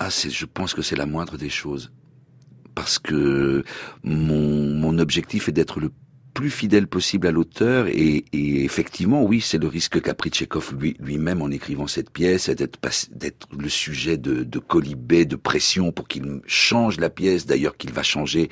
Ah, 0.00 0.10
c'est, 0.10 0.30
je 0.30 0.46
pense 0.46 0.72
que 0.72 0.80
c'est 0.80 0.96
la 0.96 1.06
moindre 1.06 1.36
des 1.36 1.50
choses. 1.50 1.92
Parce 2.74 2.98
que 2.98 3.62
mon, 4.02 4.74
mon 4.74 4.98
objectif 4.98 5.48
est 5.48 5.52
d'être 5.52 5.78
le 5.78 5.90
plus 6.32 6.50
fidèle 6.50 6.86
possible 6.86 7.26
à 7.26 7.32
l'auteur 7.32 7.86
et, 7.88 8.24
effectivement, 8.32 9.22
oui, 9.24 9.42
c'est 9.42 9.58
le 9.58 9.66
risque 9.66 10.00
qu'a 10.00 10.14
pris 10.14 10.30
Tchekhov 10.30 10.74
lui, 10.78 10.96
lui-même 11.00 11.42
en 11.42 11.50
écrivant 11.50 11.86
cette 11.86 12.10
pièce, 12.10 12.48
d'être, 12.48 12.78
d'être 13.12 13.48
le 13.58 13.68
sujet 13.68 14.16
de, 14.16 14.42
de 14.44 14.58
colibé, 14.58 15.26
de 15.26 15.36
pression 15.36 15.92
pour 15.92 16.08
qu'il 16.08 16.40
change 16.46 16.98
la 16.98 17.10
pièce, 17.10 17.44
d'ailleurs 17.46 17.76
qu'il 17.76 17.92
va 17.92 18.02
changer 18.02 18.48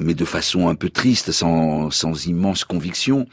mais 0.00 0.14
de 0.14 0.24
façon 0.24 0.68
un 0.68 0.76
peu 0.76 0.90
triste, 0.90 1.32
sans, 1.32 1.90
sans 1.90 2.26
immense 2.26 2.64
conviction. 2.64 3.26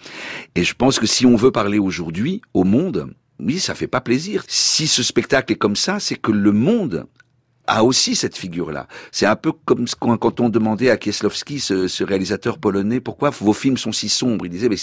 Et 0.55 0.63
je 0.63 0.73
pense 0.73 0.97
que 0.97 1.05
si 1.05 1.25
on 1.25 1.35
veut 1.35 1.51
parler 1.51 1.77
aujourd'hui 1.77 2.41
au 2.55 2.63
monde, 2.63 3.13
oui, 3.39 3.59
ça 3.59 3.75
fait 3.75 3.87
pas 3.87 4.01
plaisir. 4.01 4.43
Si 4.47 4.87
ce 4.87 5.03
spectacle 5.03 5.53
est 5.53 5.57
comme 5.57 5.75
ça, 5.75 5.99
c'est 5.99 6.15
que 6.15 6.31
le 6.31 6.51
monde 6.51 7.05
a 7.67 7.83
aussi 7.83 8.15
cette 8.15 8.37
figure-là. 8.37 8.87
C'est 9.11 9.25
un 9.25 9.35
peu 9.35 9.51
comme 9.51 9.85
quand 9.99 10.39
on 10.39 10.49
demandait 10.49 10.89
à 10.89 10.97
Kieslowski, 10.97 11.59
ce, 11.59 12.03
réalisateur 12.03 12.57
polonais, 12.57 12.99
pourquoi 12.99 13.29
vos 13.29 13.53
films 13.53 13.77
sont 13.77 13.91
si 13.91 14.09
sombres? 14.09 14.45
Il 14.45 14.51
disait, 14.51 14.69
mais 14.69 14.77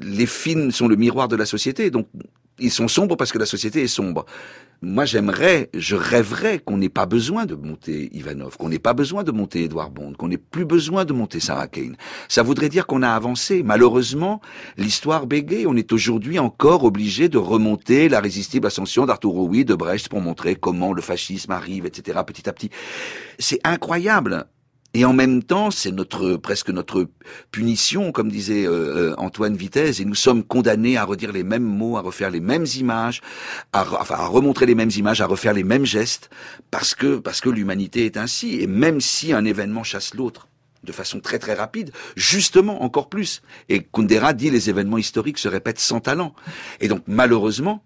les 0.00 0.26
films 0.26 0.70
sont 0.70 0.88
le 0.88 0.96
miroir 0.96 1.28
de 1.28 1.36
la 1.36 1.46
société, 1.46 1.90
donc 1.90 2.06
ils 2.58 2.70
sont 2.70 2.88
sombres 2.88 3.16
parce 3.16 3.32
que 3.32 3.38
la 3.38 3.46
société 3.46 3.82
est 3.82 3.88
sombre. 3.88 4.26
Moi, 4.80 5.04
j'aimerais, 5.04 5.70
je 5.74 5.96
rêverais 5.96 6.60
qu'on 6.60 6.76
n'ait 6.76 6.88
pas 6.88 7.06
besoin 7.06 7.46
de 7.46 7.56
monter 7.56 8.10
Ivanov, 8.16 8.56
qu'on 8.56 8.68
n'ait 8.68 8.78
pas 8.78 8.92
besoin 8.92 9.24
de 9.24 9.32
monter 9.32 9.64
Edouard 9.64 9.90
Bond, 9.90 10.12
qu'on 10.12 10.28
n'ait 10.28 10.38
plus 10.38 10.64
besoin 10.64 11.04
de 11.04 11.12
monter 11.12 11.40
Sarah 11.40 11.66
Kane. 11.66 11.96
Ça 12.28 12.44
voudrait 12.44 12.68
dire 12.68 12.86
qu'on 12.86 13.02
a 13.02 13.10
avancé. 13.10 13.64
Malheureusement, 13.64 14.40
l'histoire 14.76 15.26
bégaye. 15.26 15.66
On 15.66 15.74
est 15.74 15.92
aujourd'hui 15.92 16.38
encore 16.38 16.84
obligé 16.84 17.28
de 17.28 17.38
remonter 17.38 18.08
la 18.08 18.20
résistible 18.20 18.68
ascension 18.68 19.04
d'Arturo 19.04 19.52
Huy, 19.52 19.64
de 19.64 19.74
Brecht, 19.74 20.08
pour 20.08 20.20
montrer 20.20 20.54
comment 20.54 20.92
le 20.92 21.02
fascisme 21.02 21.50
arrive, 21.50 21.84
etc., 21.84 22.20
petit 22.24 22.48
à 22.48 22.52
petit. 22.52 22.70
C'est 23.40 23.60
incroyable. 23.64 24.46
Et 24.94 25.04
en 25.04 25.12
même 25.12 25.42
temps, 25.42 25.70
c'est 25.70 25.92
notre 25.92 26.36
presque 26.36 26.70
notre 26.70 27.06
punition, 27.50 28.10
comme 28.10 28.30
disait 28.30 28.66
euh, 28.66 29.10
euh, 29.10 29.14
Antoine 29.18 29.54
Vitesse, 29.54 30.00
et 30.00 30.04
nous 30.04 30.14
sommes 30.14 30.42
condamnés 30.42 30.96
à 30.96 31.04
redire 31.04 31.30
les 31.30 31.44
mêmes 31.44 31.62
mots, 31.62 31.98
à 31.98 32.00
refaire 32.00 32.30
les 32.30 32.40
mêmes 32.40 32.64
images, 32.76 33.20
à, 33.72 33.84
enfin, 34.00 34.14
à 34.14 34.26
remontrer 34.26 34.64
les 34.64 34.74
mêmes 34.74 34.90
images, 34.96 35.20
à 35.20 35.26
refaire 35.26 35.52
les 35.52 35.64
mêmes 35.64 35.84
gestes, 35.84 36.30
parce 36.70 36.94
que 36.94 37.18
parce 37.18 37.40
que 37.40 37.50
l'humanité 37.50 38.06
est 38.06 38.16
ainsi. 38.16 38.60
Et 38.60 38.66
même 38.66 39.00
si 39.00 39.32
un 39.32 39.44
événement 39.44 39.84
chasse 39.84 40.14
l'autre 40.14 40.48
de 40.84 40.92
façon 40.92 41.20
très 41.20 41.38
très 41.38 41.54
rapide, 41.54 41.92
justement 42.16 42.82
encore 42.82 43.08
plus. 43.08 43.42
Et 43.68 43.82
Kundera 43.82 44.32
dit 44.32 44.50
les 44.50 44.70
événements 44.70 44.98
historiques 44.98 45.38
se 45.38 45.48
répètent 45.48 45.80
sans 45.80 46.00
talent. 46.00 46.34
Et 46.80 46.88
donc 46.88 47.02
malheureusement, 47.06 47.84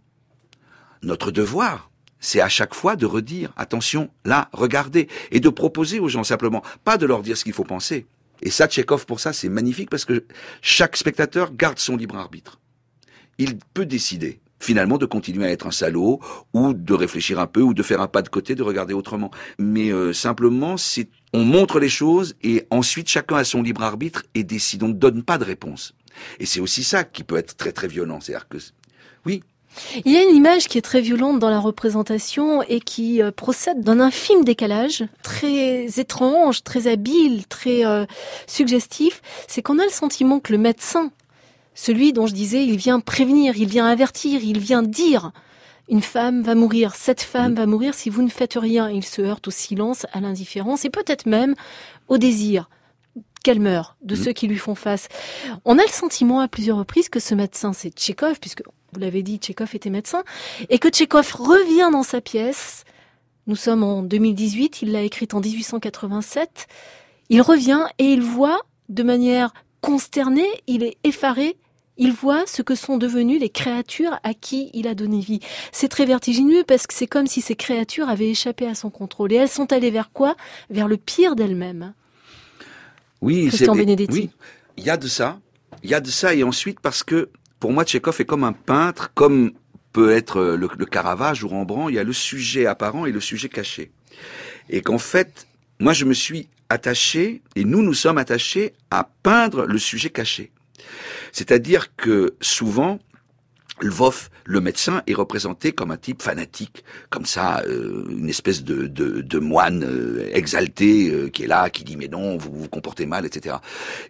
notre 1.02 1.30
devoir, 1.30 1.90
c'est 2.22 2.40
à 2.40 2.48
chaque 2.48 2.72
fois 2.72 2.96
de 2.96 3.04
redire, 3.04 3.52
attention, 3.56 4.08
là, 4.24 4.48
regardez, 4.52 5.08
et 5.32 5.40
de 5.40 5.48
proposer 5.50 5.98
aux 6.00 6.08
gens 6.08 6.24
simplement, 6.24 6.62
pas 6.84 6.96
de 6.96 7.04
leur 7.04 7.20
dire 7.20 7.36
ce 7.36 7.44
qu'il 7.44 7.52
faut 7.52 7.64
penser. 7.64 8.06
Et 8.40 8.50
ça, 8.50 8.66
Tchekhov, 8.66 9.04
pour 9.04 9.20
ça, 9.20 9.32
c'est 9.32 9.48
magnifique 9.48 9.90
parce 9.90 10.04
que 10.04 10.24
chaque 10.62 10.96
spectateur 10.96 11.52
garde 11.52 11.78
son 11.78 11.96
libre 11.96 12.16
arbitre. 12.16 12.60
Il 13.38 13.58
peut 13.74 13.86
décider, 13.86 14.40
finalement, 14.60 14.98
de 14.98 15.06
continuer 15.06 15.46
à 15.46 15.50
être 15.50 15.66
un 15.66 15.72
salaud, 15.72 16.20
ou 16.54 16.72
de 16.72 16.94
réfléchir 16.94 17.40
un 17.40 17.46
peu, 17.46 17.60
ou 17.60 17.74
de 17.74 17.82
faire 17.82 18.00
un 18.00 18.08
pas 18.08 18.22
de 18.22 18.28
côté, 18.28 18.54
de 18.54 18.62
regarder 18.62 18.94
autrement. 18.94 19.32
Mais 19.58 19.90
euh, 19.90 20.12
simplement, 20.12 20.76
c'est 20.76 21.08
on 21.34 21.44
montre 21.44 21.80
les 21.80 21.88
choses, 21.88 22.36
et 22.42 22.66
ensuite 22.70 23.08
chacun 23.08 23.36
a 23.36 23.44
son 23.44 23.62
libre 23.62 23.82
arbitre 23.82 24.22
et 24.34 24.44
décide. 24.44 24.82
On 24.84 24.88
ne 24.88 24.92
donne 24.92 25.24
pas 25.24 25.38
de 25.38 25.44
réponse. 25.44 25.94
Et 26.38 26.46
c'est 26.46 26.60
aussi 26.60 26.84
ça 26.84 27.04
qui 27.04 27.24
peut 27.24 27.36
être 27.36 27.56
très 27.56 27.72
très 27.72 27.88
violent. 27.88 28.20
C'est-à-dire 28.20 28.48
que, 28.48 28.58
oui, 29.24 29.42
il 30.04 30.12
y 30.12 30.16
a 30.16 30.22
une 30.22 30.34
image 30.34 30.68
qui 30.68 30.78
est 30.78 30.82
très 30.82 31.00
violente 31.00 31.38
dans 31.38 31.50
la 31.50 31.58
représentation 31.58 32.62
et 32.62 32.80
qui 32.80 33.22
euh, 33.22 33.30
procède 33.30 33.80
d'un 33.80 34.00
infime 34.00 34.44
décalage 34.44 35.04
très 35.22 35.86
étrange, 35.98 36.62
très 36.62 36.86
habile, 36.86 37.46
très 37.46 37.84
euh, 37.84 38.04
suggestif. 38.46 39.22
C'est 39.48 39.62
qu'on 39.62 39.78
a 39.78 39.84
le 39.84 39.90
sentiment 39.90 40.40
que 40.40 40.52
le 40.52 40.58
médecin, 40.58 41.10
celui 41.74 42.12
dont 42.12 42.26
je 42.26 42.34
disais, 42.34 42.64
il 42.64 42.76
vient 42.76 43.00
prévenir, 43.00 43.56
il 43.56 43.68
vient 43.68 43.86
avertir, 43.86 44.42
il 44.42 44.58
vient 44.58 44.82
dire 44.82 45.32
une 45.88 46.02
femme 46.02 46.42
va 46.42 46.54
mourir, 46.54 46.94
cette 46.94 47.22
femme 47.22 47.54
va 47.54 47.66
mourir 47.66 47.94
si 47.94 48.08
vous 48.08 48.22
ne 48.22 48.30
faites 48.30 48.54
rien. 48.54 48.88
Il 48.88 49.04
se 49.04 49.20
heurte 49.20 49.48
au 49.48 49.50
silence, 49.50 50.06
à 50.12 50.20
l'indifférence 50.20 50.84
et 50.84 50.90
peut-être 50.90 51.26
même 51.26 51.54
au 52.08 52.18
désir 52.18 52.70
qu'elle 53.42 53.60
meurt 53.60 53.96
de 54.02 54.14
ceux 54.14 54.32
qui 54.32 54.46
lui 54.46 54.56
font 54.56 54.74
face. 54.74 55.08
On 55.64 55.78
a 55.78 55.82
le 55.82 55.88
sentiment 55.88 56.40
à 56.40 56.48
plusieurs 56.48 56.78
reprises 56.78 57.08
que 57.08 57.20
ce 57.20 57.34
médecin, 57.34 57.72
c'est 57.72 57.90
Tchékov, 57.90 58.38
puisque 58.40 58.62
vous 58.92 59.00
l'avez 59.00 59.22
dit, 59.22 59.38
Tchékov 59.38 59.74
était 59.74 59.90
médecin, 59.90 60.22
et 60.68 60.78
que 60.78 60.88
Tchékov 60.88 61.34
revient 61.34 61.90
dans 61.90 62.02
sa 62.02 62.20
pièce. 62.20 62.84
Nous 63.46 63.56
sommes 63.56 63.82
en 63.82 64.02
2018, 64.02 64.82
il 64.82 64.92
l'a 64.92 65.02
écrite 65.02 65.34
en 65.34 65.40
1887. 65.40 66.66
Il 67.30 67.40
revient 67.40 67.86
et 67.98 68.04
il 68.04 68.20
voit 68.20 68.60
de 68.88 69.02
manière 69.02 69.54
consternée, 69.80 70.48
il 70.66 70.82
est 70.82 70.96
effaré, 71.04 71.56
il 71.96 72.12
voit 72.12 72.46
ce 72.46 72.62
que 72.62 72.74
sont 72.74 72.98
devenues 72.98 73.38
les 73.38 73.48
créatures 73.48 74.18
à 74.22 74.34
qui 74.34 74.70
il 74.74 74.86
a 74.86 74.94
donné 74.94 75.20
vie. 75.20 75.40
C'est 75.72 75.88
très 75.88 76.04
vertigineux 76.04 76.64
parce 76.64 76.86
que 76.86 76.94
c'est 76.94 77.06
comme 77.06 77.26
si 77.26 77.40
ces 77.40 77.56
créatures 77.56 78.08
avaient 78.08 78.30
échappé 78.30 78.66
à 78.66 78.74
son 78.74 78.90
contrôle. 78.90 79.32
Et 79.32 79.36
elles 79.36 79.48
sont 79.48 79.72
allées 79.72 79.90
vers 79.90 80.12
quoi? 80.12 80.36
Vers 80.70 80.88
le 80.88 80.96
pire 80.96 81.34
d'elles-mêmes. 81.34 81.94
Oui, 83.20 83.48
Christian 83.48 83.74
Benedetti. 83.74 84.12
Oui, 84.12 84.30
il 84.76 84.84
y 84.84 84.90
a 84.90 84.96
de 84.96 85.08
ça. 85.08 85.38
Il 85.82 85.90
y 85.90 85.94
a 85.94 86.00
de 86.00 86.08
ça. 86.08 86.34
Et 86.34 86.44
ensuite, 86.44 86.80
parce 86.80 87.02
que 87.02 87.30
pour 87.62 87.72
moi, 87.72 87.84
Tchekhov 87.84 88.20
est 88.20 88.24
comme 88.24 88.42
un 88.42 88.52
peintre, 88.52 89.12
comme 89.14 89.52
peut 89.92 90.10
être 90.10 90.38
euh, 90.38 90.56
le, 90.56 90.84
Caravage 90.84 91.44
ou 91.44 91.48
Rembrandt, 91.48 91.92
il 91.92 91.94
y 91.94 91.98
a 92.00 92.02
le 92.02 92.12
sujet 92.12 92.66
apparent 92.66 93.06
et 93.06 93.12
le 93.12 93.20
sujet 93.20 93.48
caché. 93.48 93.92
Et 94.68 94.82
qu'en 94.82 94.98
fait, 94.98 95.46
moi 95.78 95.92
je 95.92 96.04
me 96.04 96.12
suis 96.12 96.48
attaché, 96.70 97.40
et 97.54 97.64
nous 97.64 97.84
nous 97.84 97.94
sommes 97.94 98.18
attachés 98.18 98.72
à 98.90 99.08
peindre 99.22 99.64
le 99.64 99.78
sujet 99.78 100.10
caché. 100.10 100.50
C'est-à-dire 101.30 101.94
que 101.94 102.34
souvent, 102.40 102.98
Lvov, 103.80 104.28
le 104.44 104.60
médecin, 104.60 105.02
est 105.06 105.14
représenté 105.14 105.72
comme 105.72 105.90
un 105.90 105.96
type 105.96 106.22
fanatique, 106.22 106.84
comme 107.10 107.24
ça, 107.24 107.62
euh, 107.66 108.04
une 108.10 108.28
espèce 108.28 108.62
de, 108.62 108.86
de, 108.86 109.38
moine 109.38 109.82
euh, 109.84 110.28
exalté 110.32 111.10
euh, 111.10 111.28
qui 111.28 111.44
est 111.44 111.46
là, 111.46 111.70
qui 111.70 111.82
dit 111.82 111.96
mais 111.96 112.08
non, 112.08 112.36
vous 112.36 112.52
vous 112.52 112.68
comportez 112.68 113.06
mal, 113.06 113.24
etc. 113.24 113.56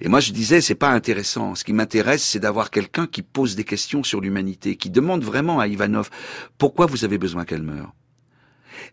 Et 0.01 0.09
moi 0.09 0.21
je 0.21 0.33
disais 0.33 0.61
c'est 0.61 0.75
pas 0.75 0.91
intéressant. 0.91 1.55
Ce 1.55 1.65
qui 1.65 1.73
m'intéresse, 1.73 2.23
c'est 2.23 2.41
d'avoir 2.41 2.71
quelqu'un 2.71 3.07
qui 3.07 3.23
pose 3.23 3.57
des 3.57 3.65
questions 3.65 4.03
sur 4.03 4.21
l'humanité, 4.21 4.77
qui 4.77 4.91
demande 4.91 5.25
vraiment 5.25 5.61
à 5.61 5.69
Ivanov 5.69 6.11
pourquoi 6.59 6.87
vous 6.87 7.05
avez 7.05 7.19
besoin 7.19 7.45
qu'elle 7.45 7.63
meure? 7.63 7.93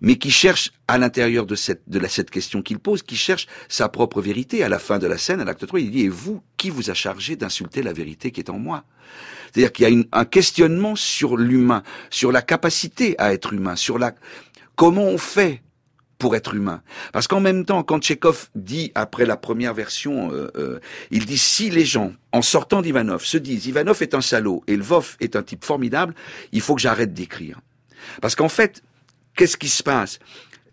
Mais 0.01 0.17
qui 0.17 0.31
cherche 0.31 0.71
à 0.87 0.97
l'intérieur 0.97 1.45
de 1.45 1.55
cette, 1.55 2.29
question 2.29 2.61
qu'il 2.61 2.79
pose, 2.79 3.03
qui 3.03 3.15
cherche 3.15 3.47
sa 3.67 3.89
propre 3.89 4.21
vérité. 4.21 4.63
À 4.63 4.69
la 4.69 4.79
fin 4.79 4.99
de 4.99 5.07
la 5.07 5.17
scène, 5.17 5.41
à 5.41 5.45
l'acte 5.45 5.65
3, 5.65 5.79
il 5.79 5.91
dit, 5.91 6.01
et 6.01 6.09
vous, 6.09 6.41
qui 6.57 6.69
vous 6.69 6.89
a 6.89 6.93
chargé 6.93 7.35
d'insulter 7.35 7.83
la 7.83 7.93
vérité 7.93 8.31
qui 8.31 8.41
est 8.41 8.49
en 8.49 8.59
moi? 8.59 8.83
C'est-à-dire 9.51 9.71
qu'il 9.71 9.89
y 9.89 10.01
a 10.01 10.03
un 10.11 10.25
questionnement 10.25 10.95
sur 10.95 11.37
l'humain, 11.37 11.83
sur 12.09 12.31
la 12.31 12.41
capacité 12.41 13.15
à 13.17 13.33
être 13.33 13.53
humain, 13.53 13.75
sur 13.75 13.97
la, 13.97 14.13
comment 14.75 15.05
on 15.05 15.17
fait 15.17 15.63
pour 16.19 16.35
être 16.35 16.53
humain. 16.53 16.83
Parce 17.13 17.27
qu'en 17.27 17.39
même 17.39 17.65
temps, 17.65 17.81
quand 17.81 17.99
Tchekhov 17.99 18.49
dit, 18.53 18.91
après 18.93 19.25
la 19.25 19.37
première 19.37 19.73
version, 19.73 20.31
euh, 20.31 20.51
euh, 20.57 20.79
il 21.11 21.25
dit 21.25 21.37
si 21.37 21.69
les 21.69 21.85
gens, 21.85 22.13
en 22.33 22.41
sortant 22.41 22.81
d'Ivanov, 22.81 23.23
se 23.23 23.37
disent 23.37 23.65
Ivanov 23.65 24.03
est 24.03 24.13
un 24.13 24.21
salaud 24.21 24.61
et 24.67 24.75
Lvov 24.75 25.15
est 25.21 25.37
un 25.37 25.43
type 25.43 25.63
formidable, 25.63 26.13
il 26.51 26.61
faut 26.61 26.75
que 26.75 26.81
j'arrête 26.81 27.13
d'écrire. 27.13 27.59
Parce 28.21 28.35
qu'en 28.35 28.49
fait, 28.49 28.83
Qu'est-ce 29.39 29.55
qui 29.55 29.69
se 29.69 29.83
passe? 29.83 30.19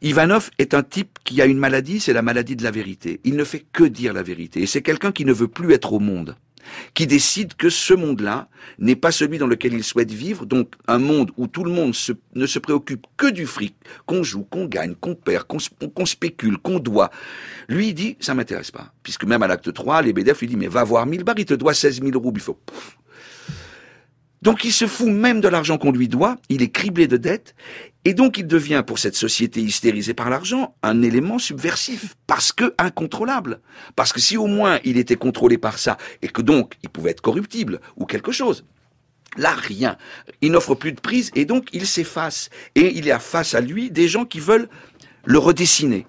Ivanov 0.02 0.50
est 0.58 0.74
un 0.74 0.82
type 0.82 1.20
qui 1.22 1.40
a 1.40 1.46
une 1.46 1.56
maladie, 1.56 2.00
c'est 2.00 2.12
la 2.12 2.20
maladie 2.20 2.56
de 2.56 2.64
la 2.64 2.72
vérité. 2.72 3.20
Il 3.22 3.36
ne 3.36 3.44
fait 3.44 3.64
que 3.72 3.84
dire 3.84 4.12
la 4.12 4.24
vérité. 4.24 4.60
Et 4.60 4.66
c'est 4.66 4.82
quelqu'un 4.82 5.12
qui 5.12 5.24
ne 5.24 5.32
veut 5.32 5.46
plus 5.46 5.72
être 5.72 5.92
au 5.92 6.00
monde 6.00 6.34
qui 6.94 7.06
décide 7.06 7.54
que 7.54 7.70
ce 7.70 7.94
monde-là 7.94 8.48
n'est 8.80 8.96
pas 8.96 9.12
celui 9.12 9.38
dans 9.38 9.46
lequel 9.46 9.72
il 9.72 9.84
souhaite 9.84 10.10
vivre, 10.10 10.46
donc 10.46 10.74
un 10.88 10.98
monde 10.98 11.30
où 11.36 11.46
tout 11.46 11.62
le 11.62 11.70
monde 11.70 11.94
ne 12.34 12.46
se 12.46 12.58
préoccupe 12.58 13.06
que 13.16 13.30
du 13.30 13.46
fric, 13.46 13.76
qu'on 14.04 14.24
joue, 14.24 14.42
qu'on 14.42 14.64
gagne, 14.64 14.96
qu'on 14.96 15.14
perd, 15.14 15.44
qu'on 15.46 16.06
spécule, 16.06 16.58
qu'on 16.58 16.80
doit. 16.80 17.12
Lui, 17.68 17.90
il 17.90 17.94
dit, 17.94 18.16
ça 18.18 18.34
m'intéresse 18.34 18.72
pas. 18.72 18.92
Puisque 19.04 19.22
même 19.22 19.44
à 19.44 19.46
l'acte 19.46 19.72
3, 19.72 20.02
les 20.02 20.12
BDF 20.12 20.40
lui 20.40 20.48
dit, 20.48 20.56
mais 20.56 20.66
va 20.66 20.82
voir 20.82 21.06
1000 21.06 21.22
bars, 21.22 21.36
il 21.38 21.44
te 21.44 21.54
doit 21.54 21.72
16 21.72 22.02
000 22.02 22.18
roubles. 22.18 22.40
Il 22.40 22.42
faut, 22.42 22.58
donc 24.46 24.64
il 24.64 24.72
se 24.72 24.86
fout 24.86 25.08
même 25.08 25.40
de 25.40 25.48
l'argent 25.48 25.76
qu'on 25.76 25.90
lui 25.90 26.06
doit, 26.06 26.36
il 26.48 26.62
est 26.62 26.68
criblé 26.68 27.08
de 27.08 27.16
dettes, 27.16 27.56
et 28.06 28.14
donc 28.14 28.38
il 28.38 28.46
devient, 28.46 28.84
pour 28.86 29.00
cette 29.00 29.16
société 29.16 29.60
hystérisée 29.60 30.14
par 30.14 30.30
l'argent, 30.30 30.76
un 30.84 31.02
élément 31.02 31.40
subversif, 31.40 32.14
parce 32.28 32.52
que 32.52 32.72
incontrôlable. 32.78 33.58
Parce 33.96 34.12
que 34.12 34.20
si 34.20 34.36
au 34.36 34.46
moins 34.46 34.78
il 34.84 34.96
était 34.96 35.16
contrôlé 35.16 35.58
par 35.58 35.76
ça, 35.76 35.96
et 36.22 36.28
que 36.28 36.40
donc 36.40 36.74
il 36.84 36.88
pouvait 36.88 37.10
être 37.10 37.20
corruptible, 37.20 37.80
ou 37.96 38.06
quelque 38.06 38.30
chose, 38.30 38.64
Là, 39.38 39.52
rien. 39.52 39.98
Il 40.40 40.52
n'offre 40.52 40.74
plus 40.74 40.92
de 40.92 41.00
prise 41.00 41.30
et 41.34 41.44
donc 41.44 41.68
il 41.72 41.86
s'efface. 41.86 42.48
Et 42.74 42.96
il 42.96 43.04
y 43.04 43.10
a 43.10 43.18
face 43.18 43.54
à 43.54 43.60
lui 43.60 43.90
des 43.90 44.08
gens 44.08 44.24
qui 44.24 44.40
veulent 44.40 44.68
le 45.26 45.38
redessiner, 45.38 46.06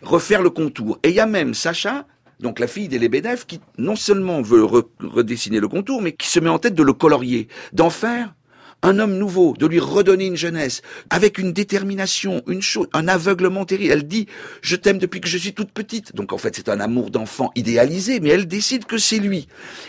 refaire 0.00 0.40
le 0.40 0.48
contour. 0.48 0.98
Et 1.02 1.10
il 1.10 1.14
y 1.14 1.20
a 1.20 1.26
même 1.26 1.52
Sacha 1.52 2.06
donc 2.42 2.58
la 2.58 2.66
fille 2.66 2.88
des 2.88 2.98
Lebedev, 2.98 3.46
qui 3.46 3.60
non 3.78 3.96
seulement 3.96 4.42
veut 4.42 4.64
redessiner 4.64 5.60
le 5.60 5.68
contour, 5.68 6.02
mais 6.02 6.12
qui 6.12 6.28
se 6.28 6.40
met 6.40 6.50
en 6.50 6.58
tête 6.58 6.74
de 6.74 6.82
le 6.82 6.92
colorier, 6.92 7.48
d'en 7.72 7.88
faire 7.88 8.34
un 8.82 8.98
homme 8.98 9.16
nouveau, 9.16 9.54
de 9.58 9.66
lui 9.66 9.78
redonner 9.78 10.26
une 10.26 10.36
jeunesse, 10.36 10.82
avec 11.10 11.38
une 11.38 11.52
détermination, 11.52 12.42
une 12.46 12.62
chose, 12.62 12.88
un 12.92 13.08
aveuglement 13.08 13.64
terrible. 13.64 13.92
Elle 13.92 14.06
dit, 14.06 14.26
je 14.60 14.76
t'aime 14.76 14.98
depuis 14.98 15.20
que 15.20 15.28
je 15.28 15.38
suis 15.38 15.54
toute 15.54 15.70
petite. 15.70 16.14
Donc 16.14 16.32
en 16.32 16.38
fait, 16.38 16.54
c'est 16.56 16.68
un 16.68 16.80
amour 16.80 17.10
d'enfant 17.10 17.50
idéalisé, 17.54 18.20
mais 18.20 18.30
elle 18.30 18.46
décide 18.46 18.84
que 18.84 18.98
c'est 18.98 19.18
lui. 19.18 19.48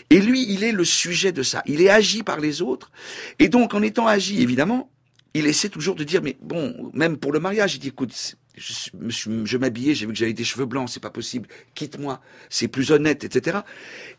Et 0.09 0.19
lui, 0.19 0.45
il 0.49 0.63
est 0.63 0.71
le 0.71 0.85
sujet 0.85 1.31
de 1.31 1.43
ça. 1.43 1.63
Il 1.65 1.81
est 1.81 1.89
agi 1.89 2.23
par 2.23 2.39
les 2.39 2.61
autres. 2.61 2.91
Et 3.39 3.49
donc, 3.49 3.73
en 3.73 3.81
étant 3.81 4.07
agi, 4.07 4.41
évidemment, 4.41 4.89
il 5.33 5.47
essaie 5.47 5.69
toujours 5.69 5.95
de 5.95 6.03
dire, 6.03 6.21
mais 6.21 6.37
bon, 6.41 6.91
même 6.93 7.17
pour 7.17 7.31
le 7.31 7.39
mariage, 7.39 7.75
il 7.75 7.79
dit, 7.79 7.87
écoute, 7.87 8.13
je, 8.55 9.57
m'habillais, 9.57 9.95
j'ai 9.95 10.05
vu 10.05 10.13
que 10.13 10.17
j'avais 10.17 10.33
des 10.33 10.43
cheveux 10.43 10.65
blancs, 10.65 10.89
c'est 10.89 11.01
pas 11.01 11.09
possible, 11.09 11.47
quitte-moi, 11.73 12.21
c'est 12.49 12.67
plus 12.67 12.91
honnête, 12.91 13.23
etc. 13.23 13.59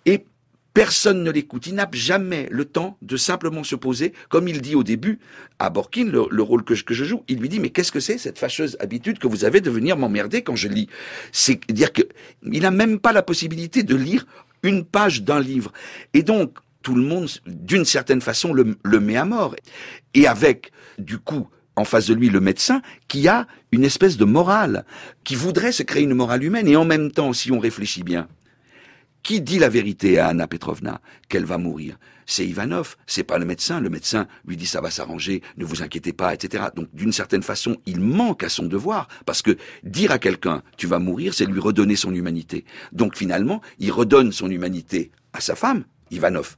Et 0.07 0.25
personne 0.75 1.23
ne 1.23 1.31
l'écoute. 1.31 1.69
Il 1.69 1.77
n'a 1.77 1.89
jamais 1.93 2.49
le 2.51 2.65
temps 2.65 2.99
de 3.01 3.17
simplement 3.17 3.65
se 3.65 3.77
poser, 3.77 4.13
comme 4.29 4.49
il 4.49 4.61
dit 4.61 4.75
au 4.75 4.83
début 4.83 5.21
à 5.59 5.71
Borkin, 5.71 6.11
le, 6.11 6.43
rôle 6.43 6.65
que 6.65 6.75
je, 6.75 7.05
joue, 7.05 7.23
il 7.29 7.39
lui 7.39 7.49
dit 7.49 7.61
mais 7.61 7.71
qu'est-ce 7.71 7.93
que 7.93 8.01
c'est 8.01 8.19
cette 8.19 8.39
fâcheuse 8.39 8.77
habitude 8.81 9.19
que 9.19 9.29
vous 9.29 9.45
avez 9.45 9.61
de 9.61 9.71
venir 9.71 9.97
m'emmerder 9.97 10.43
quand 10.43 10.57
je 10.57 10.69
lis? 10.69 10.89
C'est 11.33 11.61
dire 11.73 11.93
que 11.93 12.03
il 12.43 12.63
n'a 12.63 12.73
même 12.73 12.99
pas 12.99 13.13
la 13.13 13.23
possibilité 13.23 13.85
de 13.85 13.95
lire 13.95 14.27
une 14.65 14.85
page 14.85 15.23
d'un 15.23 15.41
livre. 15.41 15.73
Et 16.13 16.23
donc 16.23 16.59
tout 16.83 16.95
le 16.95 17.03
monde, 17.03 17.29
d'une 17.47 17.87
certaine 17.87 18.21
façon, 18.21 18.53
le 18.53 19.01
met 19.01 19.17
à 19.17 19.25
mort. 19.25 19.57
Et 20.13 20.27
avec, 20.27 20.71
du 20.99 21.19
coup, 21.19 21.49
en 21.77 21.85
face 21.85 22.07
de 22.07 22.15
lui 22.15 22.29
le 22.31 22.41
médecin 22.41 22.83
qui 23.09 23.29
a 23.29 23.47
une 23.73 23.85
espèce 23.85 24.17
de 24.17 24.25
morale, 24.25 24.85
qui 25.25 25.35
voudrait 25.35 25.73
se 25.73 25.83
créer 25.83 26.03
une 26.03 26.15
morale 26.15 26.45
humaine. 26.45 26.69
Et 26.69 26.77
en 26.77 26.85
même 26.85 27.11
temps, 27.11 27.33
si 27.33 27.51
on 27.53 27.59
réfléchit 27.59 28.03
bien, 28.03 28.29
qui 29.25 29.41
dit 29.41 29.59
la 29.59 29.69
vérité 29.69 30.21
à 30.21 30.29
Anna 30.29 30.47
Petrovna 30.47 31.01
qu'elle 31.29 31.45
va 31.45 31.59
mourir? 31.59 31.99
C'est 32.27 32.47
Ivanov, 32.47 32.97
c'est 33.07 33.25
pas 33.25 33.39
le 33.39 33.45
médecin. 33.45 33.81
Le 33.81 33.91
médecin 33.91 34.29
lui 34.47 34.57
dit 34.57 34.67
ça 34.67 34.81
va 34.81 34.91
s'arranger, 34.91 35.43
ne 35.57 35.65
vous 35.65 35.83
inquiétez 35.83 36.13
pas, 36.13 36.33
etc. 36.33 36.67
Donc 36.77 36.89
d'une 36.95 37.13
certaine 37.13 37.43
façon, 37.43 37.77
il 37.87 38.01
manque 38.01 38.45
à 38.45 38.49
son 38.49 38.67
devoir 38.67 39.09
parce 39.27 39.43
que 39.43 39.57
dire 39.83 40.13
à 40.13 40.19
quelqu'un 40.19 40.63
tu 40.77 40.87
vas 40.87 41.01
mourir, 41.01 41.35
c'est 41.35 41.47
lui 41.47 41.59
redonner 41.59 41.97
son 41.97 42.15
humanité. 42.15 42.65
Donc 42.93 43.17
finalement, 43.17 43.61
il 43.81 43.91
redonne 43.91 44.31
son 44.31 44.51
humanité 44.51 45.11
à 45.33 45.41
sa 45.41 45.57
femme, 45.57 45.85
Ivanov. 46.11 46.57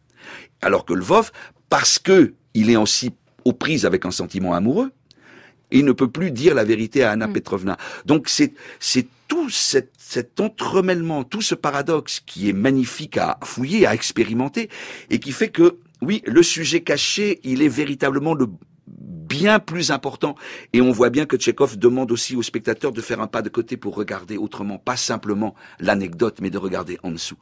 Alors 0.60 0.84
que 0.84 0.92
Lvov, 0.92 1.30
parce 1.70 1.98
que 1.98 2.34
il 2.54 2.70
est 2.70 2.76
aussi 2.76 3.12
aux 3.44 3.52
prises 3.52 3.86
avec 3.86 4.04
un 4.04 4.10
sentiment 4.10 4.54
amoureux, 4.54 4.92
il 5.70 5.84
ne 5.84 5.92
peut 5.92 6.10
plus 6.10 6.30
dire 6.30 6.54
la 6.54 6.64
vérité 6.64 7.02
à 7.02 7.12
Anna 7.12 7.28
Petrovna. 7.28 7.76
Donc 8.04 8.28
c'est 8.28 8.54
c'est 8.78 9.06
tout 9.28 9.50
cet, 9.50 9.92
cet 9.98 10.40
entremêlement, 10.40 11.24
tout 11.24 11.42
ce 11.42 11.54
paradoxe 11.54 12.20
qui 12.24 12.48
est 12.48 12.52
magnifique 12.52 13.16
à 13.16 13.38
fouiller, 13.42 13.86
à 13.86 13.94
expérimenter, 13.94 14.70
et 15.10 15.18
qui 15.18 15.32
fait 15.32 15.48
que 15.48 15.78
oui, 16.02 16.22
le 16.26 16.42
sujet 16.42 16.82
caché, 16.82 17.40
il 17.42 17.62
est 17.62 17.68
véritablement 17.68 18.34
le 18.34 18.46
bien 18.86 19.58
plus 19.58 19.90
important. 19.90 20.36
Et 20.72 20.80
on 20.80 20.92
voit 20.92 21.10
bien 21.10 21.26
que 21.26 21.36
Tchekhov 21.36 21.78
demande 21.78 22.12
aussi 22.12 22.36
aux 22.36 22.42
spectateurs 22.42 22.92
de 22.92 23.00
faire 23.00 23.20
un 23.20 23.26
pas 23.26 23.42
de 23.42 23.48
côté 23.48 23.76
pour 23.76 23.94
regarder 23.96 24.36
autrement, 24.36 24.78
pas 24.78 24.96
simplement 24.96 25.54
l'anecdote, 25.80 26.38
mais 26.40 26.50
de 26.50 26.58
regarder 26.58 26.98
en 27.02 27.10
dessous. 27.10 27.36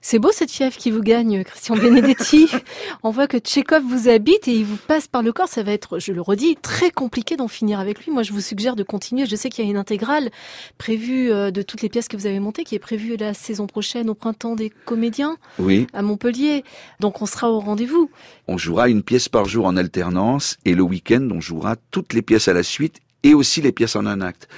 C'est 0.00 0.18
beau 0.18 0.30
cette 0.32 0.50
fièvre 0.50 0.76
qui 0.76 0.90
vous 0.90 1.02
gagne, 1.02 1.44
Christian 1.44 1.76
Benedetti. 1.76 2.48
On 3.02 3.10
voit 3.10 3.26
que 3.26 3.38
Tchekhov 3.38 3.82
vous 3.82 4.08
habite 4.08 4.48
et 4.48 4.52
il 4.54 4.64
vous 4.64 4.76
passe 4.76 5.06
par 5.08 5.22
le 5.22 5.32
corps. 5.32 5.48
Ça 5.48 5.62
va 5.62 5.72
être, 5.72 5.98
je 5.98 6.12
le 6.12 6.20
redis, 6.20 6.56
très 6.60 6.90
compliqué 6.90 7.36
d'en 7.36 7.48
finir 7.48 7.80
avec 7.80 8.04
lui. 8.04 8.12
Moi, 8.12 8.22
je 8.22 8.32
vous 8.32 8.40
suggère 8.40 8.76
de 8.76 8.82
continuer. 8.82 9.26
Je 9.26 9.36
sais 9.36 9.48
qu'il 9.48 9.64
y 9.64 9.68
a 9.68 9.70
une 9.70 9.76
intégrale 9.76 10.30
prévue 10.78 11.30
euh, 11.32 11.50
de 11.50 11.62
toutes 11.62 11.82
les 11.82 11.88
pièces 11.88 12.08
que 12.08 12.16
vous 12.16 12.26
avez 12.26 12.40
montées, 12.40 12.64
qui 12.64 12.74
est 12.74 12.78
prévue 12.80 13.16
la 13.16 13.34
saison 13.34 13.66
prochaine 13.66 14.10
au 14.10 14.14
printemps 14.14 14.56
des 14.56 14.70
comédiens 14.70 15.36
Oui. 15.58 15.86
à 15.92 16.02
Montpellier. 16.02 16.64
Donc 17.00 17.22
on 17.22 17.26
sera 17.26 17.50
au 17.50 17.60
rendez-vous. 17.60 18.10
On 18.48 18.58
jouera 18.58 18.88
une 18.88 19.02
pièce 19.02 19.28
par 19.28 19.44
jour 19.46 19.66
en 19.66 19.76
alternance 19.76 20.56
et 20.64 20.74
le 20.74 20.82
week-end, 20.82 21.26
on 21.32 21.40
jouera 21.40 21.76
toutes 21.90 22.12
les 22.12 22.22
pièces 22.22 22.48
à 22.48 22.52
la 22.52 22.62
suite 22.62 22.96
et 23.22 23.34
aussi 23.34 23.60
les 23.60 23.72
pièces 23.72 23.96
en 23.96 24.06
un 24.06 24.20
acte. 24.20 24.48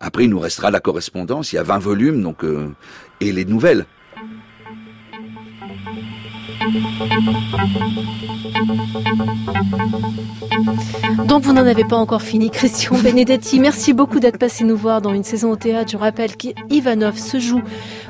Après, 0.00 0.24
il 0.24 0.30
nous 0.30 0.40
restera 0.40 0.70
la 0.70 0.80
correspondance. 0.80 1.52
Il 1.52 1.56
y 1.56 1.58
a 1.58 1.62
20 1.62 1.78
volumes, 1.78 2.22
donc 2.22 2.44
euh, 2.44 2.68
et 3.20 3.30
les 3.32 3.44
nouvelles. 3.44 3.86
Donc 11.26 11.42
vous 11.42 11.52
n'en 11.52 11.66
avez 11.66 11.84
pas 11.84 11.96
encore 11.96 12.22
fini, 12.22 12.50
Christian 12.50 12.96
Benedetti. 13.02 13.58
Merci 13.58 13.92
beaucoup 13.92 14.20
d'être 14.20 14.38
passé 14.38 14.64
nous 14.64 14.76
voir 14.76 15.00
dans 15.00 15.12
une 15.12 15.24
saison 15.24 15.50
au 15.50 15.56
théâtre. 15.56 15.90
Je 15.90 15.96
rappelle 15.96 16.36
qu'Ivanov 16.36 17.18
se 17.18 17.40
joue 17.40 17.62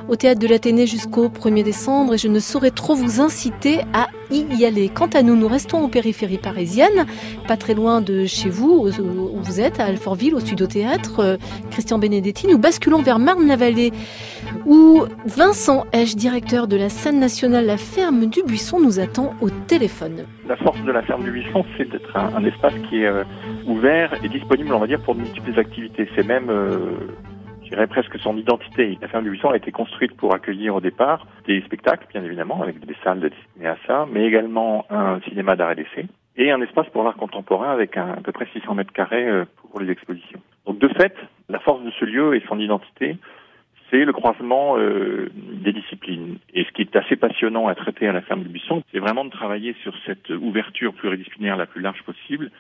au 0.09 0.17
théâtre 0.17 0.41
de 0.41 0.47
l'Athénée 0.47 0.87
jusqu'au 0.87 1.29
1er 1.29 1.63
décembre 1.63 2.15
et 2.15 2.19
je 2.19 2.29
ne 2.29 2.41
saurais 2.41 2.71
trop 2.71 2.95
vous 2.95 3.21
inciter 3.21 3.81
à 3.93 4.09
y 4.33 4.65
aller. 4.65 4.89
Quant 4.89 5.09
à 5.15 5.23
nous, 5.23 5.37
nous 5.37 5.49
restons 5.49 5.85
aux 5.85 5.89
périphéries 5.89 6.39
parisiennes, 6.39 7.07
pas 7.47 7.57
très 7.57 7.75
loin 7.75 8.01
de 8.01 8.27
chez 8.27 8.49
vous, 8.49 8.89
où 8.99 9.41
vous 9.41 9.61
êtes, 9.61 9.81
à 9.81 9.85
Alfortville, 9.85 10.35
au 10.35 10.41
Studio 10.41 10.67
Théâtre. 10.67 11.21
Euh, 11.21 11.37
Christian 11.71 11.99
Benedetti, 11.99 12.47
nous 12.47 12.59
basculons 12.59 13.03
vers 13.03 13.19
Marne-la-Vallée, 13.19 13.93
où 14.67 15.05
Vincent 15.27 15.85
Esch, 15.93 16.17
directeur 16.17 16.67
de 16.67 16.77
la 16.77 16.89
scène 16.89 17.19
nationale 17.19 17.67
La 17.67 17.77
Ferme 17.77 18.27
du 18.27 18.43
Buisson, 18.43 18.81
nous 18.81 19.01
attend 19.01 19.35
au 19.41 19.51
téléphone. 19.51 20.25
La 20.49 20.57
force 20.57 20.83
de 20.83 20.93
la 20.93 21.03
ferme 21.03 21.25
du 21.25 21.31
Buisson, 21.31 21.65
c'est 21.77 21.89
d'être 21.91 22.17
un, 22.17 22.45
espace 22.45 22.75
qui 22.89 23.03
est 23.03 23.07
euh, 23.07 23.25
ouvert 23.67 24.13
et 24.23 24.29
disponible, 24.29 24.73
on 24.75 24.79
va 24.79 24.87
dire, 24.87 25.01
pour 25.01 25.15
de 25.15 25.21
multiples 25.21 25.59
activités. 25.59 26.09
C'est 26.17 26.27
même, 26.27 26.51
euh, 26.51 26.97
dirais 27.73 27.87
presque 27.87 28.19
son 28.19 28.37
identité. 28.37 28.99
La 29.01 29.09
ferme 29.09 29.25
du 29.25 29.31
Buisson 29.31 29.51
a 29.51 29.57
été 29.57 29.73
construite 29.73 30.15
pour 30.17 30.35
accueillir 30.35 30.75
au 30.75 30.81
départ 30.81 31.27
des 31.47 31.61
spectacles, 31.63 32.07
bien 32.13 32.23
évidemment, 32.23 32.63
avec 32.63 32.79
des 32.85 32.95
salles 33.03 33.21
destinées 33.21 33.67
à 33.67 33.77
ça, 33.87 34.07
mais 34.13 34.27
également 34.27 34.85
un 34.91 35.21
cinéma 35.23 35.57
d'art 35.57 35.73
et 35.73 35.77
d'essai 35.77 36.07
et 36.37 36.51
un 36.51 36.61
espace 36.63 36.89
pour 36.91 37.03
l'art 37.03 37.17
contemporain 37.17 37.71
avec 37.73 37.97
un- 37.97 38.13
à 38.13 38.21
peu 38.23 38.33
près 38.33 38.47
600 38.53 38.75
mètres 38.75 38.93
carrés 38.93 39.27
euh, 39.29 39.45
pour 39.71 39.81
les 39.81 39.91
expositions. 39.91 40.41
Donc 40.67 40.79
de 40.79 40.89
fait, 40.89 41.15
la 41.49 41.59
force 41.61 41.83
de 41.83 41.91
ce 41.99 42.05
lieu 42.05 42.35
et 42.37 42.43
son 42.49 42.59
identité, 42.59 43.17
c'est 43.91 44.05
le 44.05 44.13
croisement 44.13 44.79
euh, 44.79 45.31
des 45.35 45.73
disciplines. 45.73 46.39
Et 46.55 46.65
ce 46.65 46.71
qui 46.73 46.83
est 46.83 46.97
assez 46.97 47.17
passionnant 47.17 47.69
à 47.69 47.75
traiter 47.75 48.09
à 48.09 48.13
la 48.13 48.23
ferme 48.23 48.43
du 48.43 48.49
Buisson, 48.49 48.83
c'est 48.93 48.99
vraiment 48.99 49.25
de 49.27 49.31
travailler 49.31 49.75
sur 49.83 49.95
cette 50.07 50.31
ouverture 50.31 50.95
pluridisciplinaire 50.95 51.57
la 51.59 51.67
plus 51.67 51.81
large 51.83 52.03
possible 52.03 52.51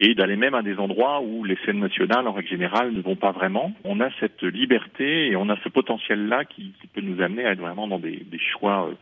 et 0.00 0.14
d'aller 0.14 0.36
même 0.36 0.54
à 0.54 0.62
des 0.62 0.76
endroits 0.76 1.20
où 1.20 1.44
les 1.44 1.58
scènes 1.64 1.80
nationales, 1.80 2.26
en 2.28 2.32
règle 2.32 2.48
générale, 2.48 2.92
ne 2.92 3.00
vont 3.00 3.16
pas 3.16 3.32
vraiment. 3.32 3.72
On 3.84 4.00
a 4.00 4.08
cette 4.20 4.42
liberté 4.42 5.28
et 5.28 5.36
on 5.36 5.48
a 5.48 5.56
ce 5.64 5.68
potentiel-là 5.68 6.44
qui, 6.44 6.72
peut 6.94 7.00
nous 7.00 7.20
amener 7.20 7.44
à 7.44 7.52
être 7.52 7.60
vraiment 7.60 7.88
dans 7.88 7.98
des, 7.98 8.24
choix 8.38 8.88
euh, 8.88 8.94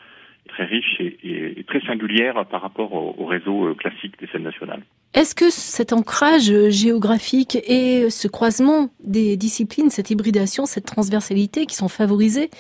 très 0.49 0.65
riches 0.65 1.01
et, 1.01 1.65
très 1.69 1.81
singulières 1.81 2.47
par 2.47 2.63
rapport 2.63 2.95
au, 2.95 3.15
au 3.19 3.27
réseau 3.27 3.67
euh, 3.67 3.75
classique 3.75 4.19
des 4.19 4.27
scènes 4.29 4.43
nationales. 4.43 4.83
Est-ce 5.13 5.35
que 5.35 5.51
cet 5.51 5.93
ancrage 5.93 6.51
euh, 6.51 6.71
géographique 6.71 7.57
et 7.67 8.09
ce 8.09 8.27
croisement 8.27 8.89
des 9.05 9.37
disciplines, 9.37 9.91
cette 9.91 10.11
hybridation, 10.11 10.65
cette 10.65 10.87
transversalité 10.87 11.67
qui 11.67 11.77
sont 11.77 11.89
favorisées 11.89 12.51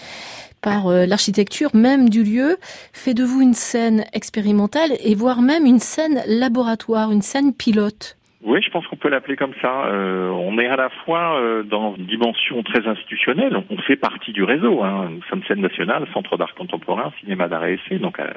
par 0.63 0.89
l'architecture 0.89 1.77
même 1.77 2.09
du 2.09 2.25
lieu, 2.25 2.57
fait 2.93 3.15
de 3.15 3.23
vous 3.23 3.41
une 3.41 3.55
scène 3.55 4.05
expérimentale 4.13 4.91
et 5.01 5.15
voire 5.15 5.41
même 5.41 5.65
une 5.65 5.79
scène 5.79 6.23
laboratoire, 6.27 7.13
une 7.13 7.23
scène 7.23 7.55
pilote? 7.55 8.16
Oui, 8.43 8.61
je 8.63 8.71
pense 8.71 8.87
qu'on 8.87 8.97
peut 8.97 9.09
l'appeler 9.09 9.37
comme 9.37 9.55
ça. 9.63 9.87
Euh, 9.87 10.29
on 10.29 10.59
est 10.59 10.67
à 10.67 10.77
la 10.77 10.91
fois 10.91 11.41
euh, 11.41 11.63
dans 11.63 11.97
une 11.97 12.07
dimension 12.07 12.63
très 12.63 12.87
institutionnelle, 12.87 13.57
on 13.71 13.79
fait 13.79 13.97
partie 13.97 14.33
du 14.33 14.45
réseau. 14.45 14.83
Hein. 14.83 15.09
Nous 15.11 15.23
sommes 15.31 15.43
scène 15.45 15.61
nationale, 15.63 16.07
centre 16.13 16.37
d'art 16.37 16.55
contemporain, 16.55 17.13
cinéma 17.21 17.49
d'art 17.49 17.65
et 17.65 17.75
essai, 17.75 17.99
donc 17.99 18.21
euh, 18.21 18.29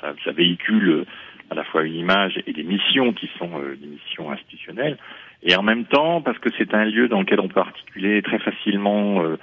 ça, 0.00 0.12
ça 0.24 0.32
véhicule 0.32 0.88
euh, 0.88 1.06
à 1.50 1.54
la 1.54 1.64
fois 1.64 1.82
une 1.82 1.94
image 1.94 2.40
et 2.46 2.52
des 2.52 2.62
missions 2.62 3.12
qui 3.12 3.30
sont 3.38 3.50
euh, 3.58 3.76
des 3.76 3.86
missions 3.86 4.30
institutionnelles. 4.30 4.98
Et 5.42 5.56
en 5.56 5.62
même 5.62 5.84
temps, 5.84 6.20
parce 6.20 6.38
que 6.38 6.50
c'est 6.58 6.74
un 6.74 6.84
lieu 6.84 7.08
dans 7.08 7.20
lequel 7.20 7.40
on 7.40 7.48
peut 7.48 7.60
articuler 7.60 8.22
très 8.22 8.38
facilement 8.38 9.22
euh, 9.22 9.38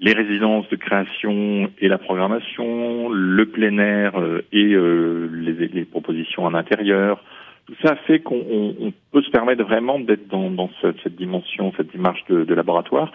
les 0.00 0.12
résidences 0.12 0.68
de 0.68 0.76
création 0.76 1.70
et 1.78 1.88
la 1.88 1.96
programmation, 1.96 3.08
le 3.08 3.46
plein 3.46 3.78
air 3.78 4.12
et 4.52 4.76
les, 4.76 5.68
les 5.68 5.84
propositions 5.86 6.44
en 6.44 6.52
intérieur, 6.52 7.24
tout 7.66 7.74
ça 7.82 7.96
fait 8.06 8.20
qu'on 8.20 8.36
on- 8.50 8.74
on 8.80 8.92
peut 9.12 9.22
se 9.22 9.30
permettre 9.30 9.64
vraiment 9.64 9.98
d'être 9.98 10.28
dans, 10.28 10.50
dans 10.50 10.70
cette, 10.80 11.16
dimension, 11.16 11.72
cette 11.76 11.92
démarche 11.92 12.24
de, 12.28 12.44
de 12.44 12.54
laboratoire. 12.54 13.10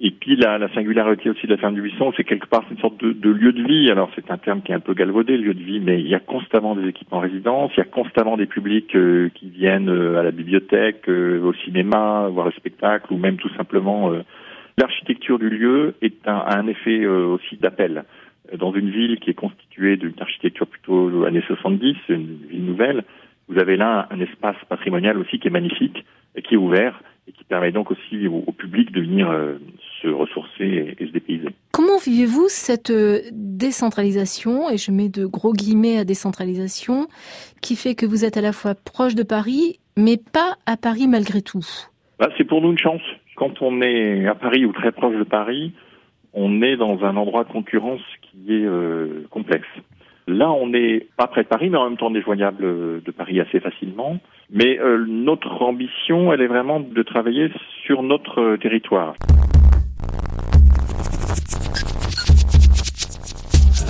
Et 0.00 0.10
puis 0.10 0.34
la, 0.34 0.58
la 0.58 0.68
singularité 0.74 1.30
aussi 1.30 1.46
de 1.46 1.52
la 1.52 1.56
ferme 1.58 1.74
du 1.74 1.80
Buisson, 1.82 2.12
c'est 2.16 2.24
quelque 2.24 2.48
part 2.48 2.64
une 2.68 2.78
sorte 2.78 2.98
de, 3.00 3.12
de 3.12 3.30
lieu 3.30 3.52
de 3.52 3.62
vie. 3.62 3.88
Alors 3.92 4.10
c'est 4.16 4.28
un 4.32 4.38
terme 4.38 4.60
qui 4.62 4.72
est 4.72 4.74
un 4.74 4.80
peu 4.80 4.92
galvaudé, 4.94 5.36
lieu 5.36 5.54
de 5.54 5.62
vie, 5.62 5.78
mais 5.78 6.00
il 6.00 6.08
y 6.08 6.16
a 6.16 6.18
constamment 6.18 6.74
des 6.74 6.88
équipes 6.88 7.12
en 7.12 7.20
résidence, 7.20 7.70
il 7.76 7.78
y 7.78 7.82
a 7.82 7.84
constamment 7.84 8.36
des 8.36 8.46
publics 8.46 8.96
euh, 8.96 9.28
qui 9.36 9.48
viennent 9.48 9.88
euh, 9.88 10.18
à 10.18 10.24
la 10.24 10.32
bibliothèque, 10.32 11.08
euh, 11.08 11.40
au 11.44 11.52
cinéma, 11.54 12.26
voir 12.32 12.46
le 12.46 12.52
spectacle, 12.52 13.12
ou 13.12 13.18
même 13.18 13.36
tout 13.36 13.50
simplement 13.56 14.10
euh, 14.12 14.22
l'architecture 14.78 15.38
du 15.38 15.48
lieu 15.48 15.94
est 16.02 16.26
un, 16.26 16.38
a 16.38 16.58
un 16.58 16.66
effet 16.66 17.04
euh, 17.04 17.26
aussi 17.26 17.56
d'appel. 17.56 18.02
Dans 18.58 18.72
une 18.74 18.90
ville 18.90 19.20
qui 19.20 19.30
est 19.30 19.34
constituée 19.34 19.96
d'une 19.96 20.14
architecture 20.20 20.66
plutôt 20.66 21.24
années 21.24 21.44
70, 21.46 21.96
une 22.08 22.36
ville 22.50 22.64
nouvelle, 22.64 23.04
vous 23.48 23.58
avez 23.58 23.76
là 23.76 24.08
un 24.10 24.20
espace 24.20 24.56
patrimonial 24.68 25.18
aussi 25.18 25.38
qui 25.38 25.48
est 25.48 25.50
magnifique, 25.50 26.04
et 26.34 26.42
qui 26.42 26.54
est 26.54 26.58
ouvert, 26.58 27.02
et 27.26 27.32
qui 27.32 27.44
permet 27.44 27.72
donc 27.72 27.90
aussi 27.90 28.26
au, 28.26 28.44
au 28.46 28.52
public 28.52 28.92
de 28.92 29.00
venir 29.00 29.30
euh, 29.30 29.58
se 30.02 30.08
ressourcer 30.08 30.64
et, 30.64 31.02
et 31.02 31.06
se 31.06 31.12
dépayser. 31.12 31.48
Comment 31.72 31.98
vivez-vous 31.98 32.48
cette 32.48 32.90
euh, 32.90 33.20
décentralisation, 33.32 34.68
et 34.70 34.76
je 34.76 34.90
mets 34.90 35.08
de 35.08 35.24
gros 35.24 35.52
guillemets 35.52 35.98
à 35.98 36.04
décentralisation, 36.04 37.06
qui 37.62 37.76
fait 37.76 37.94
que 37.94 38.04
vous 38.04 38.24
êtes 38.24 38.36
à 38.36 38.42
la 38.42 38.52
fois 38.52 38.74
proche 38.74 39.14
de 39.14 39.22
Paris, 39.22 39.78
mais 39.96 40.16
pas 40.16 40.56
à 40.66 40.76
Paris 40.76 41.06
malgré 41.08 41.40
tout? 41.40 41.64
Bah, 42.18 42.28
c'est 42.36 42.44
pour 42.44 42.60
nous 42.60 42.72
une 42.72 42.78
chance. 42.78 43.02
Quand 43.36 43.62
on 43.62 43.80
est 43.80 44.26
à 44.26 44.34
Paris 44.34 44.64
ou 44.64 44.72
très 44.72 44.92
proche 44.92 45.16
de 45.16 45.24
Paris, 45.24 45.72
on 46.32 46.62
est 46.62 46.76
dans 46.76 47.02
un 47.04 47.16
endroit 47.16 47.44
de 47.44 47.52
concurrence 47.52 48.02
qui 48.22 48.52
est 48.54 48.66
euh, 48.66 49.24
complexe. 49.30 49.68
Là, 50.26 50.50
on 50.50 50.68
n'est 50.68 51.06
pas 51.18 51.26
près 51.26 51.42
de 51.42 51.48
Paris, 51.48 51.68
mais 51.68 51.76
en 51.76 51.88
même 51.88 51.98
temps, 51.98 52.06
on 52.06 52.14
est 52.14 52.22
joignable 52.22 52.64
euh, 52.64 53.00
de 53.04 53.10
Paris 53.10 53.40
assez 53.40 53.60
facilement. 53.60 54.18
Mais 54.50 54.78
euh, 54.78 55.04
notre 55.06 55.62
ambition, 55.62 56.32
elle 56.32 56.40
est 56.40 56.46
vraiment 56.46 56.80
de 56.80 57.02
travailler 57.02 57.50
sur 57.84 58.02
notre 58.02 58.40
euh, 58.40 58.56
territoire. 58.56 59.14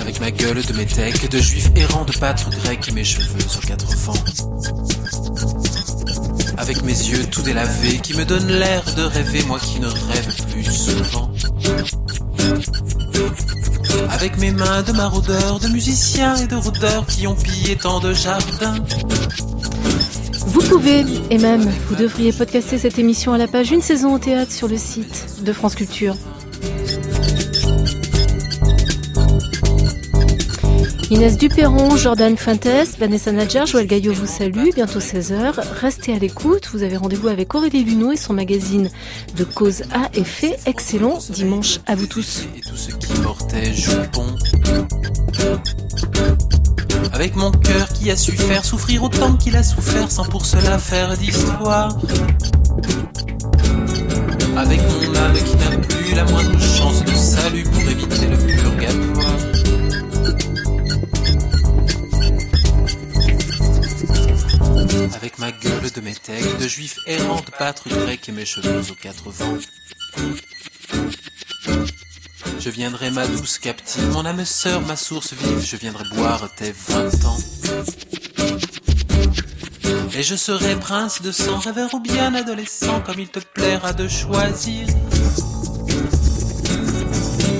Avec 0.01 0.19
ma 0.19 0.31
gueule 0.31 0.59
de 0.59 0.77
métèque, 0.77 1.31
de 1.31 1.37
juif 1.37 1.69
errant, 1.77 2.03
de 2.03 2.11
pâtre 2.19 2.49
grec 2.51 2.91
mes 2.93 3.05
cheveux 3.05 3.39
sur 3.39 3.61
quatre 3.61 3.95
vents. 4.03 4.19
Avec 6.57 6.83
mes 6.83 6.91
yeux 6.91 7.23
tout 7.31 7.43
délavés 7.43 7.99
qui 8.03 8.11
me 8.17 8.25
donnent 8.27 8.59
l'air 8.59 8.83
de 8.97 9.07
rêver, 9.07 9.39
moi 9.47 9.59
qui 9.59 9.79
ne 9.79 9.87
rêve 9.87 10.35
plus 10.51 10.63
souvent. 10.67 11.31
Avec 14.09 14.37
mes 14.37 14.51
mains 14.51 14.81
de 14.83 14.91
maraudeurs, 14.91 15.59
de 15.59 15.67
musiciens 15.67 16.35
et 16.35 16.47
de 16.47 16.55
rôdeurs 16.55 17.05
qui 17.07 17.27
ont 17.27 17.35
pillé 17.35 17.75
tant 17.75 17.99
de 17.99 18.13
jardins. 18.13 18.75
Vous 20.47 20.61
pouvez, 20.61 21.03
et 21.29 21.37
même 21.37 21.69
vous 21.89 21.95
devriez 21.95 22.31
podcaster 22.31 22.77
cette 22.77 22.99
émission 22.99 23.33
à 23.33 23.37
la 23.37 23.47
page 23.47 23.71
Une 23.71 23.81
saison 23.81 24.13
au 24.13 24.19
théâtre 24.19 24.51
sur 24.51 24.67
le 24.67 24.77
site 24.77 25.43
de 25.43 25.53
France 25.53 25.75
Culture. 25.75 26.15
Inès 31.11 31.37
Duperron, 31.37 31.95
Jordan 31.97 32.35
Fuentes, 32.35 32.97
Vanessa 32.97 33.31
Nadjar, 33.31 33.67
Joël 33.67 33.85
Gaillot 33.85 34.13
vous 34.13 34.25
salue. 34.25 34.69
Bientôt 34.73 34.99
16h. 34.99 35.53
Restez 35.79 36.13
à 36.13 36.19
l'écoute. 36.19 36.69
Vous 36.73 36.81
avez 36.81 36.97
rendez-vous 36.97 37.27
avec 37.27 37.53
Aurélie 37.53 37.83
Luneau 37.83 38.11
et 38.11 38.17
son 38.17 38.33
magazine 38.33 38.89
de 39.35 39.43
cause 39.43 39.83
à 39.93 40.09
effet. 40.15 40.57
Excellent 40.65 41.19
dimanche 41.29 41.79
à 41.85 41.95
vous 41.95 42.07
tous. 42.07 42.47
Et 42.57 42.61
tout 42.61 42.75
ce 42.75 42.89
qui 42.89 43.13
portait 43.21 43.71
jupon. 43.71 44.25
Avec 47.13 47.35
mon 47.35 47.51
cœur 47.51 47.87
qui 47.89 48.09
a 48.09 48.15
su 48.15 48.31
faire 48.31 48.65
souffrir 48.65 49.03
autant 49.03 49.35
qu'il 49.35 49.55
a 49.55 49.63
souffert 49.63 50.09
sans 50.09 50.25
pour 50.25 50.45
cela 50.45 50.79
faire 50.79 51.15
d'histoire. 51.17 51.97
Avec 54.57 54.81
mon 54.81 55.15
âme 55.19 55.33
qui 55.33 55.55
n'a 55.55 55.77
plus 55.77 56.15
la 56.15 56.23
moindre 56.25 56.59
chance 56.59 57.03
de 57.03 57.13
salut 57.13 57.63
pour 57.63 57.81
éviter 57.83 58.27
le 58.27 58.54
de 65.95 66.01
métèque, 66.01 66.57
de 66.59 66.67
juif 66.67 66.97
errant, 67.07 67.41
de 67.41 67.51
pâtre 67.57 67.87
grec 67.87 68.27
et 68.27 68.31
mes 68.31 68.45
cheveux 68.45 68.81
aux 68.91 68.95
quatre 68.95 69.29
vents. 69.29 69.57
Je 72.59 72.69
viendrai 72.69 73.11
ma 73.11 73.25
douce 73.27 73.59
captive, 73.59 74.09
mon 74.11 74.25
âme 74.25 74.43
sœur, 74.43 74.81
ma 74.81 74.95
source 74.97 75.33
vive, 75.33 75.65
je 75.65 75.77
viendrai 75.77 76.03
boire 76.13 76.49
tes 76.57 76.73
vingt 76.87 77.25
ans. 77.25 77.37
Et 80.17 80.23
je 80.23 80.35
serai 80.35 80.75
prince 80.75 81.21
de 81.21 81.31
sang, 81.31 81.59
rêveur 81.59 81.93
ou 81.93 81.99
bien 81.99 82.33
adolescent, 82.35 83.01
comme 83.01 83.19
il 83.19 83.29
te 83.29 83.39
plaira 83.39 83.93
de 83.93 84.07
choisir. 84.07 84.87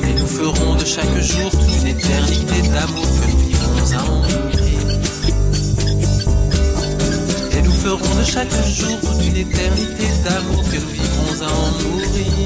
Et 0.03 0.13
nous 0.13 0.27
ferons 0.27 0.75
de 0.75 0.85
chaque 0.85 1.19
jour 1.19 1.51
toute 1.51 1.75
une 1.81 1.87
éternité 1.87 2.61
d'amour 2.69 2.94
ferons 7.85 8.15
de 8.15 8.23
chaque 8.23 8.51
jour 8.65 8.97
une 9.21 9.35
éternité 9.35 10.07
d'amour 10.23 10.63
que 10.63 10.77
nous 10.77 10.87
vivrons 10.87 11.45
à 11.45 11.51
en 11.51 11.69
mourir. 11.83 12.44